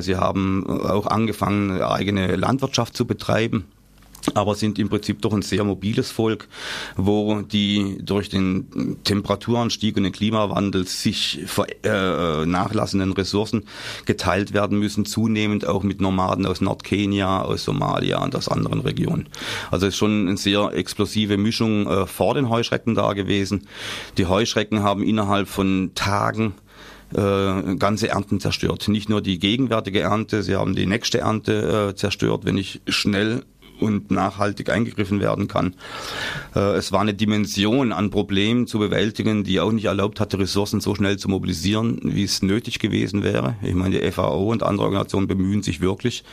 sie 0.00 0.16
haben 0.16 0.66
auch 0.66 1.06
angefangen, 1.06 1.80
eigene 1.82 2.36
Landwirtschaft 2.36 2.96
zu 2.96 3.06
betreiben 3.06 3.64
aber 4.34 4.54
sind 4.54 4.78
im 4.78 4.88
Prinzip 4.88 5.22
doch 5.22 5.32
ein 5.32 5.42
sehr 5.42 5.64
mobiles 5.64 6.10
Volk, 6.10 6.48
wo 6.96 7.42
die 7.42 7.98
durch 8.00 8.28
den 8.28 8.98
Temperaturanstieg 9.04 9.96
und 9.96 10.04
den 10.04 10.12
Klimawandel 10.12 10.86
sich 10.86 11.40
äh, 11.82 12.46
nachlassenden 12.46 13.12
Ressourcen 13.12 13.64
geteilt 14.04 14.52
werden 14.52 14.78
müssen, 14.78 15.04
zunehmend 15.04 15.66
auch 15.66 15.82
mit 15.82 16.00
Nomaden 16.00 16.46
aus 16.46 16.60
Nordkenia, 16.60 17.42
aus 17.42 17.64
Somalia 17.64 18.22
und 18.22 18.34
aus 18.34 18.48
anderen 18.48 18.80
Regionen. 18.80 19.28
Also 19.70 19.86
es 19.86 19.94
ist 19.94 19.98
schon 19.98 20.28
eine 20.28 20.36
sehr 20.36 20.72
explosive 20.74 21.36
Mischung 21.36 21.86
äh, 21.86 22.06
vor 22.06 22.34
den 22.34 22.48
Heuschrecken 22.48 22.94
da 22.94 23.12
gewesen. 23.12 23.66
Die 24.18 24.26
Heuschrecken 24.26 24.82
haben 24.82 25.02
innerhalb 25.02 25.48
von 25.48 25.92
Tagen 25.94 26.54
äh, 27.14 27.76
ganze 27.76 28.08
Ernten 28.08 28.40
zerstört. 28.40 28.88
Nicht 28.88 29.08
nur 29.08 29.20
die 29.20 29.38
gegenwärtige 29.38 30.00
Ernte, 30.00 30.42
sie 30.42 30.56
haben 30.56 30.74
die 30.74 30.86
nächste 30.86 31.20
Ernte 31.20 31.90
äh, 31.90 31.94
zerstört. 31.94 32.44
Wenn 32.44 32.58
ich 32.58 32.80
schnell 32.88 33.44
und 33.80 34.10
nachhaltig 34.10 34.70
eingegriffen 34.70 35.20
werden 35.20 35.48
kann. 35.48 35.74
Äh, 36.54 36.76
es 36.76 36.92
war 36.92 37.00
eine 37.00 37.14
Dimension 37.14 37.92
an 37.92 38.10
Problemen 38.10 38.66
zu 38.66 38.78
bewältigen, 38.78 39.44
die 39.44 39.60
auch 39.60 39.72
nicht 39.72 39.86
erlaubt 39.86 40.20
hatte, 40.20 40.38
Ressourcen 40.38 40.80
so 40.80 40.94
schnell 40.94 41.18
zu 41.18 41.28
mobilisieren, 41.28 42.00
wie 42.02 42.24
es 42.24 42.42
nötig 42.42 42.78
gewesen 42.78 43.22
wäre. 43.22 43.56
Ich 43.62 43.74
meine, 43.74 44.00
die 44.00 44.10
FAO 44.10 44.50
und 44.50 44.62
andere 44.62 44.84
Organisationen 44.84 45.28
bemühen 45.28 45.62
sich 45.62 45.80
wirklich. 45.80 46.24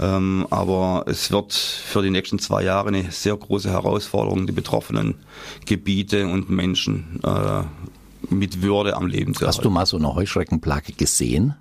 Ähm, 0.00 0.46
aber 0.50 1.04
es 1.06 1.30
wird 1.30 1.52
für 1.52 2.02
die 2.02 2.10
nächsten 2.10 2.38
zwei 2.38 2.62
Jahre 2.62 2.88
eine 2.88 3.10
sehr 3.10 3.36
große 3.36 3.70
Herausforderung, 3.70 4.46
die 4.46 4.52
betroffenen 4.52 5.14
Gebiete 5.66 6.26
und 6.26 6.50
Menschen 6.50 7.20
äh, 7.24 7.62
mit 8.28 8.62
Würde 8.62 8.96
am 8.96 9.06
Leben 9.06 9.34
zu 9.34 9.46
Hast 9.46 9.58
erhalten. 9.58 9.62
du 9.62 9.70
mal 9.70 9.86
so 9.86 9.96
eine 9.96 10.14
Heuschreckenplage 10.14 10.92
gesehen? 10.92 11.54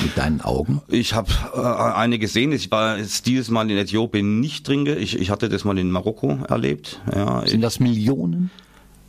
Mit 0.00 0.16
deinen 0.16 0.40
Augen? 0.40 0.82
Ich 0.88 1.14
habe 1.14 1.30
äh, 1.54 1.60
eine 1.60 2.18
gesehen. 2.18 2.52
Ich 2.52 2.70
war 2.70 2.98
jetzt 2.98 3.26
dieses 3.26 3.50
Mal 3.50 3.70
in 3.70 3.76
Äthiopien 3.76 4.40
nicht 4.40 4.66
drin. 4.66 4.86
Ich, 4.86 5.18
ich 5.18 5.30
hatte 5.30 5.48
das 5.48 5.64
mal 5.64 5.78
in 5.78 5.90
Marokko 5.90 6.38
erlebt. 6.48 7.00
Ja, 7.14 7.46
Sind 7.46 7.62
das 7.62 7.80
Millionen? 7.80 8.50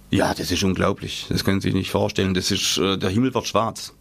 Ja, 0.09 0.33
das 0.33 0.51
ist 0.51 0.63
unglaublich. 0.63 1.25
Das 1.29 1.43
können 1.43 1.59
Sie 1.59 1.67
sich 1.67 1.75
nicht 1.75 1.91
vorstellen. 1.91 2.33
Das 2.33 2.51
ist, 2.51 2.77
äh, 2.77 2.97
der 2.97 3.09
Himmel 3.09 3.33
wird 3.33 3.47
schwarz. 3.47 3.93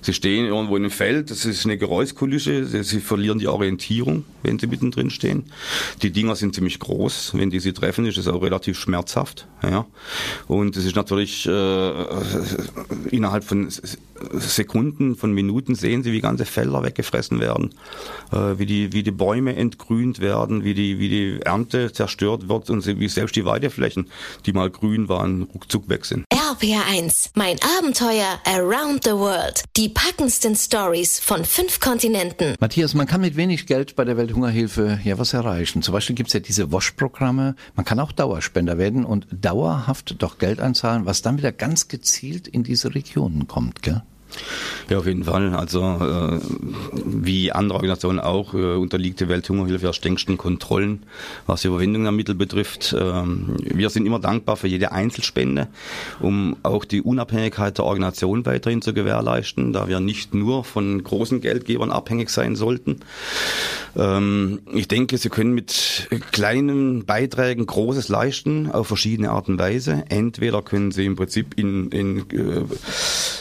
Sie 0.00 0.12
stehen 0.12 0.46
irgendwo 0.46 0.76
in 0.76 0.84
einem 0.84 0.90
Feld, 0.90 1.30
das 1.30 1.44
ist 1.44 1.64
eine 1.64 1.78
Geräuschkulisse, 1.78 2.84
sie, 2.84 3.00
verlieren 3.00 3.38
die 3.38 3.48
Orientierung, 3.48 4.24
wenn 4.42 4.58
sie 4.58 4.66
mittendrin 4.66 5.10
stehen. 5.10 5.44
Die 6.02 6.10
Dinger 6.10 6.36
sind 6.36 6.54
ziemlich 6.54 6.78
groß, 6.78 7.32
wenn 7.34 7.50
die 7.50 7.60
sie 7.60 7.72
treffen, 7.72 8.06
ist 8.06 8.18
es 8.18 8.28
auch 8.28 8.42
relativ 8.42 8.78
schmerzhaft. 8.78 9.46
Ja. 9.62 9.86
Und 10.48 10.76
es 10.76 10.84
ist 10.84 10.96
natürlich 10.96 11.46
äh, 11.46 12.04
innerhalb 13.10 13.44
von 13.44 13.68
Sekunden, 14.32 15.16
von 15.16 15.32
Minuten 15.32 15.74
sehen 15.74 16.02
sie, 16.02 16.12
wie 16.12 16.20
ganze 16.20 16.44
Felder 16.44 16.82
weggefressen 16.82 17.40
werden, 17.40 17.74
äh, 18.32 18.58
wie, 18.58 18.66
die, 18.66 18.92
wie 18.92 19.02
die 19.02 19.10
Bäume 19.10 19.56
entgrünt 19.56 20.20
werden, 20.20 20.64
wie 20.64 20.74
die, 20.74 20.98
wie 20.98 21.08
die 21.08 21.40
Ernte 21.42 21.92
zerstört 21.92 22.48
wird 22.48 22.70
und 22.70 22.86
wie 22.86 23.08
selbst 23.08 23.36
die 23.36 23.44
Weideflächen, 23.44 24.08
die 24.46 24.52
mal 24.52 24.70
grün 24.70 25.08
waren, 25.08 25.42
ruckzuck 25.42 25.88
weg 25.88 26.04
sind. 26.04 26.24
RPR1, 26.56 27.30
mein 27.34 27.58
Abenteuer 27.78 28.40
around 28.46 29.04
the 29.04 29.10
world. 29.10 29.62
Die 29.76 29.90
packendsten 29.90 30.56
Stories 30.56 31.20
von 31.20 31.44
fünf 31.44 31.80
Kontinenten. 31.80 32.54
Matthias, 32.60 32.94
man 32.94 33.06
kann 33.06 33.20
mit 33.20 33.36
wenig 33.36 33.66
Geld 33.66 33.94
bei 33.94 34.06
der 34.06 34.16
Welthungerhilfe 34.16 34.98
ja 35.04 35.18
was 35.18 35.34
erreichen. 35.34 35.82
Zum 35.82 35.92
Beispiel 35.92 36.16
gibt 36.16 36.28
es 36.28 36.32
ja 36.32 36.40
diese 36.40 36.72
Wash-Programme. 36.72 37.56
Man 37.74 37.84
kann 37.84 38.00
auch 38.00 38.10
Dauerspender 38.10 38.78
werden 38.78 39.04
und 39.04 39.26
dauerhaft 39.30 40.14
doch 40.22 40.38
Geld 40.38 40.60
einzahlen, 40.60 41.04
was 41.04 41.20
dann 41.20 41.36
wieder 41.36 41.52
ganz 41.52 41.88
gezielt 41.88 42.48
in 42.48 42.62
diese 42.62 42.94
Regionen 42.94 43.46
kommt, 43.46 43.82
gell? 43.82 44.02
Ja, 44.88 44.98
auf 44.98 45.06
jeden 45.06 45.24
Fall. 45.24 45.52
Also 45.54 45.80
äh, 45.82 46.40
wie 47.04 47.50
andere 47.50 47.76
Organisationen 47.76 48.20
auch 48.20 48.54
äh, 48.54 48.74
unterliegt 48.74 49.18
die 49.18 49.28
Welthungerhilfe 49.28 49.86
ja 49.86 49.92
strengsten 49.92 50.38
Kontrollen, 50.38 51.02
was 51.46 51.62
die 51.62 51.68
Überwindung 51.68 52.04
der 52.04 52.12
Mittel 52.12 52.36
betrifft. 52.36 52.94
Ähm, 52.98 53.56
wir 53.58 53.90
sind 53.90 54.06
immer 54.06 54.20
dankbar 54.20 54.56
für 54.56 54.68
jede 54.68 54.92
Einzelspende, 54.92 55.66
um 56.20 56.56
auch 56.62 56.84
die 56.84 57.02
Unabhängigkeit 57.02 57.78
der 57.78 57.84
Organisation 57.84 58.46
weiterhin 58.46 58.80
zu 58.80 58.94
gewährleisten, 58.94 59.72
da 59.72 59.88
wir 59.88 59.98
nicht 59.98 60.34
nur 60.34 60.62
von 60.62 61.02
großen 61.02 61.40
Geldgebern 61.40 61.90
abhängig 61.90 62.30
sein 62.30 62.54
sollten. 62.54 63.00
Ähm, 63.96 64.60
ich 64.72 64.86
denke, 64.86 65.18
Sie 65.18 65.30
können 65.30 65.52
mit 65.52 66.08
kleinen 66.30 67.04
Beiträgen 67.06 67.66
Großes 67.66 68.08
leisten 68.08 68.70
auf 68.70 68.86
verschiedene 68.86 69.30
Art 69.30 69.48
und 69.48 69.58
Weise. 69.58 70.04
Entweder 70.10 70.62
können 70.62 70.92
Sie 70.92 71.06
im 71.06 71.16
Prinzip 71.16 71.58
in, 71.58 71.90
in 71.90 72.18
äh, 72.30 72.64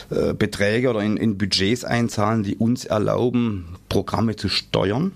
Beträge 0.10 0.65
Beträge 0.65 0.89
oder 0.89 1.02
in, 1.02 1.18
in 1.18 1.38
Budgets 1.38 1.84
einzahlen, 1.84 2.44
die 2.44 2.56
uns 2.56 2.86
erlauben, 2.86 3.76
Programme 3.89 4.36
zu 4.36 4.50
steuern. 4.50 5.12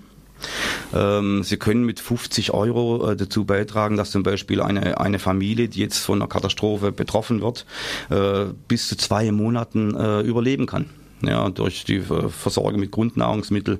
Ähm, 0.93 1.43
Sie 1.43 1.57
können 1.57 1.85
mit 1.85 1.99
50 1.99 2.53
Euro 2.53 3.11
äh, 3.11 3.15
dazu 3.15 3.45
beitragen, 3.45 3.97
dass 3.97 4.11
zum 4.11 4.23
Beispiel 4.23 4.61
eine, 4.61 4.99
eine 4.99 5.19
Familie, 5.19 5.67
die 5.67 5.79
jetzt 5.79 5.97
von 5.97 6.21
einer 6.21 6.29
Katastrophe 6.29 6.91
betroffen 6.91 7.41
wird, 7.41 7.65
äh, 8.09 8.53
bis 8.67 8.87
zu 8.87 8.95
zwei 8.95 9.31
Monaten 9.31 9.95
äh, 9.95 10.21
überleben 10.21 10.65
kann. 10.65 10.85
Ja, 11.21 11.49
durch 11.49 11.83
die 11.85 12.01
Versorgung 12.01 12.79
mit 12.79 12.91
Grundnahrungsmitteln. 12.91 13.79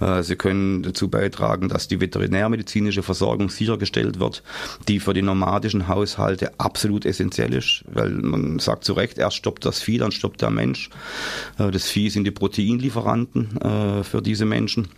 Äh, 0.00 0.22
sie 0.22 0.36
können 0.36 0.82
dazu 0.82 1.08
beitragen, 1.08 1.68
dass 1.68 1.88
die 1.88 2.00
veterinärmedizinische 2.00 3.02
Versorgung 3.02 3.50
sichergestellt 3.50 4.20
wird, 4.20 4.42
die 4.88 5.00
für 5.00 5.14
die 5.14 5.22
nomadischen 5.22 5.88
Haushalte 5.88 6.58
absolut 6.58 7.04
essentiell 7.04 7.54
ist, 7.54 7.84
weil 7.92 8.10
man 8.10 8.58
sagt 8.58 8.84
zu 8.84 8.92
Recht, 8.92 9.18
erst 9.18 9.36
stoppt 9.36 9.64
das 9.64 9.82
Vieh, 9.82 9.98
dann 9.98 10.12
stoppt 10.12 10.42
der 10.42 10.50
Mensch. 10.50 10.90
Äh, 11.58 11.70
das 11.70 11.88
Vieh 11.88 12.10
sind 12.10 12.24
die 12.24 12.30
Proteinlieferanten 12.30 13.60
äh, 13.60 14.04
für 14.04 14.22
diese 14.22 14.44
Menschen. 14.44 14.88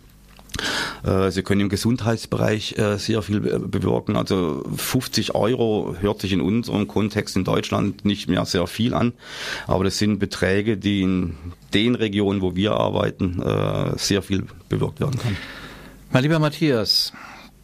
Äh, 1.03 1.31
sie 1.31 1.43
können 1.43 1.61
im 1.61 1.69
Gesundheitsbereich 1.69 2.77
äh, 2.77 2.97
sehr 2.97 3.21
viel 3.21 3.39
bewirken. 3.39 4.15
Also 4.15 4.63
50 4.75 5.35
Euro 5.35 5.95
hört 5.99 6.21
sich 6.21 6.33
in 6.33 6.41
unserem 6.41 6.87
Kontext 6.87 7.35
in 7.35 7.43
Deutschland 7.43 8.05
nicht 8.05 8.29
mehr 8.29 8.45
sehr 8.45 8.67
viel 8.67 8.93
an, 8.93 9.13
aber 9.67 9.83
das 9.83 9.97
sind 9.97 10.19
Beträge, 10.19 10.77
die 10.77 11.01
in 11.01 11.35
den 11.73 11.95
Regionen, 11.95 12.41
wo 12.41 12.55
wir 12.55 12.73
arbeiten, 12.73 13.41
äh, 13.41 13.97
sehr 13.97 14.21
viel 14.21 14.45
bewirkt 14.69 14.99
werden 14.99 15.19
können. 15.19 15.37
Mein 16.11 16.23
lieber 16.23 16.39
Matthias, 16.39 17.13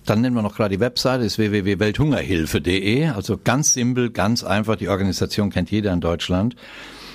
dann 0.05 0.21
nennen 0.21 0.35
wir 0.35 0.41
noch 0.41 0.55
gerade 0.55 0.75
die 0.75 0.79
Webseite, 0.79 1.25
ist 1.25 1.37
www.welthungerhilfe.de. 1.37 3.07
Also 3.07 3.37
ganz 3.37 3.73
simpel, 3.73 4.09
ganz 4.09 4.43
einfach. 4.43 4.77
Die 4.77 4.87
Organisation 4.87 5.49
kennt 5.49 5.69
jeder 5.69 5.91
in 5.91 5.99
Deutschland. 5.99 6.55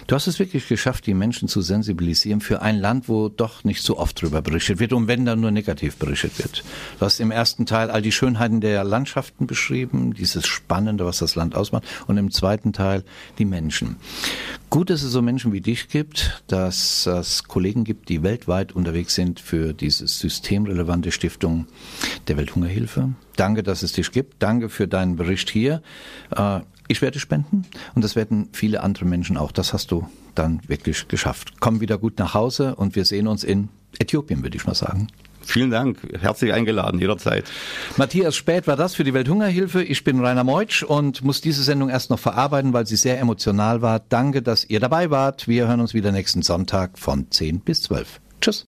Du 0.06 0.14
hast 0.16 0.26
es 0.26 0.38
wirklich 0.38 0.68
geschafft, 0.68 1.06
die 1.06 1.14
Menschen 1.14 1.48
zu 1.48 1.62
sensibilisieren 1.62 2.40
für 2.40 2.60
ein 2.60 2.78
Land, 2.78 3.08
wo 3.08 3.28
doch 3.28 3.64
nicht 3.64 3.82
so 3.82 3.98
oft 3.98 4.20
drüber 4.20 4.42
berichtet 4.42 4.80
wird 4.80 4.92
und 4.92 5.06
wenn 5.08 5.24
dann 5.24 5.40
nur 5.40 5.50
negativ 5.50 5.96
berichtet 5.96 6.38
wird. 6.38 6.64
Du 6.98 7.04
hast 7.04 7.20
im 7.20 7.30
ersten 7.30 7.66
Teil 7.66 7.90
all 7.90 8.02
die 8.02 8.12
Schönheiten 8.12 8.60
der 8.60 8.84
Landschaften 8.84 9.46
beschrieben, 9.46 10.14
dieses 10.14 10.46
Spannende, 10.46 11.04
was 11.04 11.18
das 11.18 11.34
Land 11.34 11.54
ausmacht 11.54 11.84
und 12.06 12.16
im 12.16 12.30
zweiten 12.30 12.72
Teil 12.72 13.04
die 13.38 13.44
Menschen. 13.44 13.96
Gut, 14.70 14.90
dass 14.90 15.02
es 15.02 15.12
so 15.12 15.22
Menschen 15.22 15.52
wie 15.52 15.60
dich 15.60 15.88
gibt, 15.88 16.42
dass 16.46 17.06
es 17.06 17.44
Kollegen 17.44 17.84
gibt, 17.84 18.08
die 18.08 18.22
weltweit 18.22 18.72
unterwegs 18.72 19.14
sind 19.14 19.38
für 19.38 19.72
diese 19.72 20.06
systemrelevante 20.08 21.12
Stiftung 21.12 21.66
der 22.26 22.38
Welthungerhilfe. 22.38 23.10
Danke, 23.36 23.62
dass 23.62 23.82
es 23.82 23.92
dich 23.92 24.10
gibt. 24.12 24.42
Danke 24.42 24.68
für 24.68 24.88
deinen 24.88 25.16
Bericht 25.16 25.50
hier. 25.50 25.82
Ich 26.92 27.00
werde 27.00 27.18
spenden 27.18 27.64
und 27.94 28.04
das 28.04 28.16
werden 28.16 28.50
viele 28.52 28.82
andere 28.82 29.06
Menschen 29.06 29.38
auch. 29.38 29.50
Das 29.50 29.72
hast 29.72 29.90
du 29.92 30.06
dann 30.34 30.60
wirklich 30.66 31.08
geschafft. 31.08 31.54
Komm 31.58 31.80
wieder 31.80 31.96
gut 31.96 32.18
nach 32.18 32.34
Hause 32.34 32.74
und 32.74 32.96
wir 32.96 33.06
sehen 33.06 33.28
uns 33.28 33.44
in 33.44 33.70
Äthiopien, 33.98 34.42
würde 34.42 34.58
ich 34.58 34.66
mal 34.66 34.74
sagen. 34.74 35.06
Vielen 35.40 35.70
Dank. 35.70 36.00
Herzlich 36.20 36.52
eingeladen, 36.52 37.00
jederzeit. 37.00 37.50
Matthias 37.96 38.36
Spät 38.36 38.66
war 38.66 38.76
das 38.76 38.94
für 38.94 39.04
die 39.04 39.14
Welthungerhilfe. 39.14 39.82
Ich 39.82 40.04
bin 40.04 40.22
Rainer 40.22 40.44
Meutsch 40.44 40.82
und 40.82 41.24
muss 41.24 41.40
diese 41.40 41.62
Sendung 41.62 41.88
erst 41.88 42.10
noch 42.10 42.18
verarbeiten, 42.18 42.74
weil 42.74 42.86
sie 42.86 42.96
sehr 42.96 43.18
emotional 43.18 43.80
war. 43.80 44.02
Danke, 44.10 44.42
dass 44.42 44.66
ihr 44.66 44.78
dabei 44.78 45.08
wart. 45.08 45.48
Wir 45.48 45.68
hören 45.68 45.80
uns 45.80 45.94
wieder 45.94 46.12
nächsten 46.12 46.42
Sonntag 46.42 46.98
von 46.98 47.30
10 47.30 47.60
bis 47.60 47.80
12. 47.84 48.20
Tschüss. 48.42 48.60